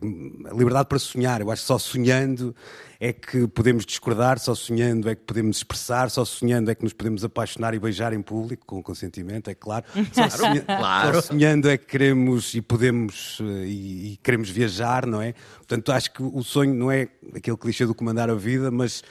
liberdade 0.53 0.89
para 0.89 0.99
sonhar. 0.99 1.41
Eu 1.41 1.49
acho 1.49 1.63
que 1.63 1.69
só 1.69 1.79
sonhando 1.79 2.53
é 2.99 3.13
que 3.13 3.47
podemos 3.47 3.87
discordar, 3.87 4.41
só 4.41 4.53
sonhando 4.53 5.09
é 5.09 5.15
que 5.15 5.23
podemos 5.23 5.59
expressar, 5.59 6.11
só 6.11 6.25
sonhando 6.25 6.73
é 6.73 6.75
que 6.75 6.83
nos 6.83 6.93
podemos 6.93 7.23
apaixonar 7.23 7.73
e 7.73 7.79
beijar 7.79 8.13
em 8.13 8.21
público, 8.21 8.67
com 8.67 8.83
consentimento, 8.83 9.49
é 9.49 9.55
claro. 9.55 9.85
Só, 10.13 10.29
sonha, 10.29 10.63
claro. 10.63 11.15
só 11.15 11.23
sonhando 11.29 11.69
é 11.71 11.77
que 11.77 11.87
queremos 11.87 12.53
e 12.55 12.61
podemos 12.61 13.39
eh, 13.43 13.67
e, 13.67 14.13
e, 14.13 14.17
queremos 14.17 14.51
viajar, 14.51 15.07
não 15.07 15.23
é? 15.23 15.35
Portanto, 15.59 15.93
acho 15.93 16.13
que 16.13 16.21
o 16.21 16.43
sonho 16.43 16.75
não 16.75 16.91
é 16.91 17.07
aquele 17.33 17.57
clichê 17.57 17.87
do 17.87 17.95
comandar 17.95 18.29
a 18.29 18.35
vida, 18.35 18.73
mas 18.73 19.05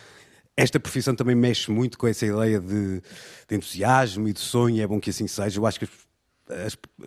esta 0.58 0.78
profissão 0.80 1.16
também 1.16 1.36
mexe 1.36 1.72
muito 1.72 1.98
com 1.98 2.08
essa 2.08 2.26
ideia 2.26 2.60
de, 2.60 3.02
de 3.48 3.56
entusiasmo 3.56 4.28
e 4.28 4.34
de 4.34 4.42
sonho, 4.42 4.82
é 4.82 4.88
bom 4.88 5.00
que 5.00 5.12
assim 5.12 5.28
seja. 5.28 5.58
Eu 5.58 5.66
acho 5.66 5.80
que 5.80 5.86
as 5.86 6.07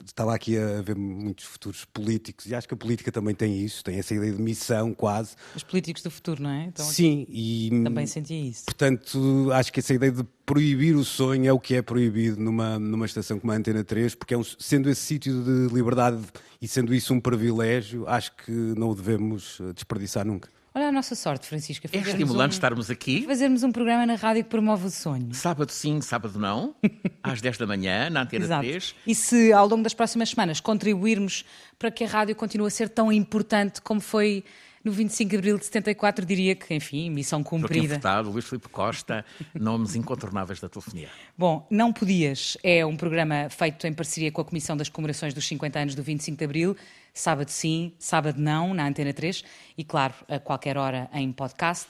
estava 0.05 0.35
aqui 0.35 0.57
a 0.59 0.83
ver 0.83 0.97
muitos 0.97 1.45
futuros 1.45 1.85
políticos 1.85 2.47
e 2.47 2.55
acho 2.55 2.69
que 2.69 2.75
a 2.75 2.77
política 2.77 3.11
também 3.11 3.35
tem 3.35 3.59
isso, 3.59 3.83
tem 3.83 3.99
essa 3.99 4.15
ideia 4.15 4.33
de 4.33 4.41
missão 4.41 4.93
quase. 4.93 5.35
Os 5.55 5.63
políticos 5.63 6.03
do 6.03 6.11
futuro, 6.11 6.43
não 6.43 6.51
é? 6.51 6.65
Então, 6.65 6.85
Sim, 6.85 7.27
e 7.29 7.71
também 7.83 8.07
sentia 8.07 8.41
isso. 8.41 8.65
Portanto, 8.65 9.51
acho 9.53 9.73
que 9.73 9.81
essa 9.81 9.95
ideia 9.95 10.13
de 10.13 10.25
proibir 10.45 10.97
o 10.97 11.05
sonho 11.05 11.49
é 11.49 11.53
o 11.53 11.61
que 11.61 11.75
é 11.75 11.83
proibido 11.83 12.41
numa, 12.41 12.79
numa 12.79 13.07
estação 13.07 13.39
como 13.39 13.53
a 13.53 13.57
Antena 13.57 13.83
3, 13.83 14.15
porque 14.15 14.35
é 14.35 14.39
um, 14.39 14.45
sendo 14.45 14.91
esse 14.91 15.01
sítio 15.01 15.43
de 15.43 15.75
liberdade 15.75 16.23
e 16.61 16.69
sendo 16.69 16.95
isso 16.95 17.15
um 17.15 17.21
privilégio, 17.21 18.07
acho 18.07 18.33
que 18.37 18.51
não 18.51 18.91
o 18.91 18.95
devemos 18.95 19.61
desperdiçar 19.75 20.27
nunca. 20.27 20.49
Olha 20.73 20.89
a 20.89 20.93
nossa 20.93 21.17
sorte, 21.17 21.47
Francisca. 21.49 21.89
É 21.93 21.99
estimulante 21.99 22.53
um, 22.53 22.55
estarmos 22.55 22.91
aqui. 22.91 23.25
Fazermos 23.27 23.65
um 23.65 23.73
programa 23.73 24.07
na 24.07 24.15
rádio 24.15 24.45
que 24.45 24.51
promove 24.51 24.87
o 24.87 24.91
sonho. 24.91 25.35
Sábado 25.35 25.73
sim, 25.73 26.01
sábado 26.01 26.39
não, 26.39 26.75
às 27.23 27.41
10 27.41 27.59
da 27.59 27.67
manhã, 27.67 28.09
na 28.09 28.23
Antena 28.23 28.45
Exato. 28.45 28.63
3. 28.63 28.95
E 29.05 29.15
se 29.15 29.53
ao 29.53 29.67
longo 29.67 29.83
das 29.83 29.95
próximas 29.95 30.31
semanas 30.31 30.61
contribuirmos 30.61 31.45
para 31.77 31.91
que 31.91 32.05
a 32.05 32.07
rádio 32.07 32.37
continue 32.37 32.69
a 32.69 32.71
ser 32.71 32.89
tão 32.89 33.11
importante 33.11 33.81
como 33.83 34.01
foi 34.01 34.45
no 34.83 34.93
25 34.93 35.31
de 35.31 35.37
abril 35.37 35.59
de 35.59 35.65
74, 35.67 36.25
diria 36.25 36.55
que, 36.55 36.75
enfim, 36.75 37.11
missão 37.11 37.43
cumprida. 37.43 37.95
Furtado, 37.95 38.31
Luís 38.31 38.47
Filipe 38.47 38.69
Costa, 38.69 39.25
nomes 39.55 39.95
incontornáveis 39.95 40.59
da 40.59 40.69
telefonia. 40.69 41.09
Bom, 41.37 41.67
Não 41.71 41.93
Podias 41.93 42.57
é 42.63 42.85
um 42.85 42.97
programa 42.97 43.49
feito 43.51 43.87
em 43.87 43.93
parceria 43.93 44.33
com 44.33 44.41
a 44.41 44.45
Comissão 44.45 44.77
das 44.77 44.89
Comemorações 44.89 45.35
dos 45.35 45.47
50 45.47 45.79
anos 45.79 45.95
do 45.95 46.03
25 46.03 46.39
de 46.39 46.45
abril. 46.45 46.77
Sábado 47.13 47.51
sim, 47.51 47.93
sábado 47.99 48.41
não, 48.41 48.73
na 48.73 48.87
Antena 48.87 49.13
3 49.13 49.45
e, 49.77 49.85
claro, 49.85 50.15
a 50.29 50.39
qualquer 50.39 50.79
hora 50.79 51.11
em 51.13 51.31
podcast. 51.33 51.89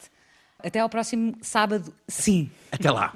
Até 0.58 0.80
ao 0.80 0.88
próximo 0.88 1.36
sábado, 1.40 1.94
sim. 2.08 2.50
Até 2.72 2.90
lá. 2.90 3.14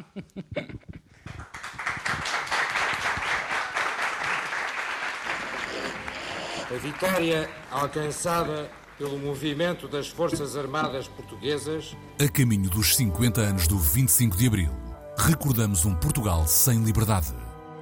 A 6.71 6.77
vitória 6.79 7.49
alcançada 7.71 8.71
pelo 8.99 9.19
movimento 9.19 9.89
das 9.89 10.09
Forças 10.09 10.57
Armadas 10.57 11.09
Portuguesas. 11.09 11.97
A 12.23 12.29
caminho 12.29 12.71
dos 12.71 12.95
50 12.97 13.41
anos 13.41 13.67
do 13.67 13.77
25 13.77 14.37
de 14.37 14.47
Abril, 14.47 14.71
recordamos 15.19 15.85
um 15.85 15.95
Portugal 15.95 16.47
sem 16.47 16.83
liberdade 16.83 17.35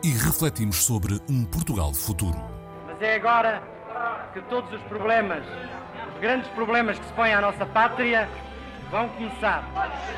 e 0.03 0.11
refletimos 0.11 0.85
sobre 0.85 1.20
um 1.29 1.44
Portugal 1.44 1.92
futuro. 1.92 2.40
Mas 2.87 3.01
é 3.03 3.16
agora 3.16 3.62
que 4.33 4.40
todos 4.42 4.72
os 4.72 4.81
problemas, 4.83 5.44
os 6.14 6.20
grandes 6.20 6.48
problemas 6.53 6.98
que 6.98 7.07
se 7.07 7.12
põem 7.12 7.35
à 7.35 7.40
nossa 7.40 7.66
pátria, 7.66 8.29
vão 8.90 9.09
começar. 9.11 9.64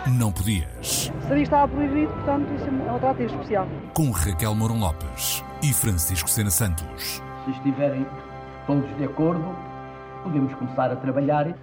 Não 0.07 0.33
podias. 0.33 1.11
Que 1.29 1.35
estava 1.35 1.69
proibido, 1.69 2.13
portanto, 2.13 2.55
isso 2.55 2.65
é 2.65 2.71
um 2.71 2.97
atrativo 2.97 3.35
especial. 3.35 3.69
Com 3.95 4.11
Raquel 4.11 4.55
Mourão 4.55 4.79
Lopes 4.79 5.43
e 5.63 5.73
Francisco 5.73 6.29
Sena 6.29 6.51
Santos. 6.51 7.23
Se 7.45 7.51
estiverem 7.51 8.07
todos 8.67 8.97
de 8.97 9.05
acordo, 9.05 9.74
podemos 10.25 10.55
começar 10.55 10.91
a 10.91 10.97
trabalhar 10.97 11.55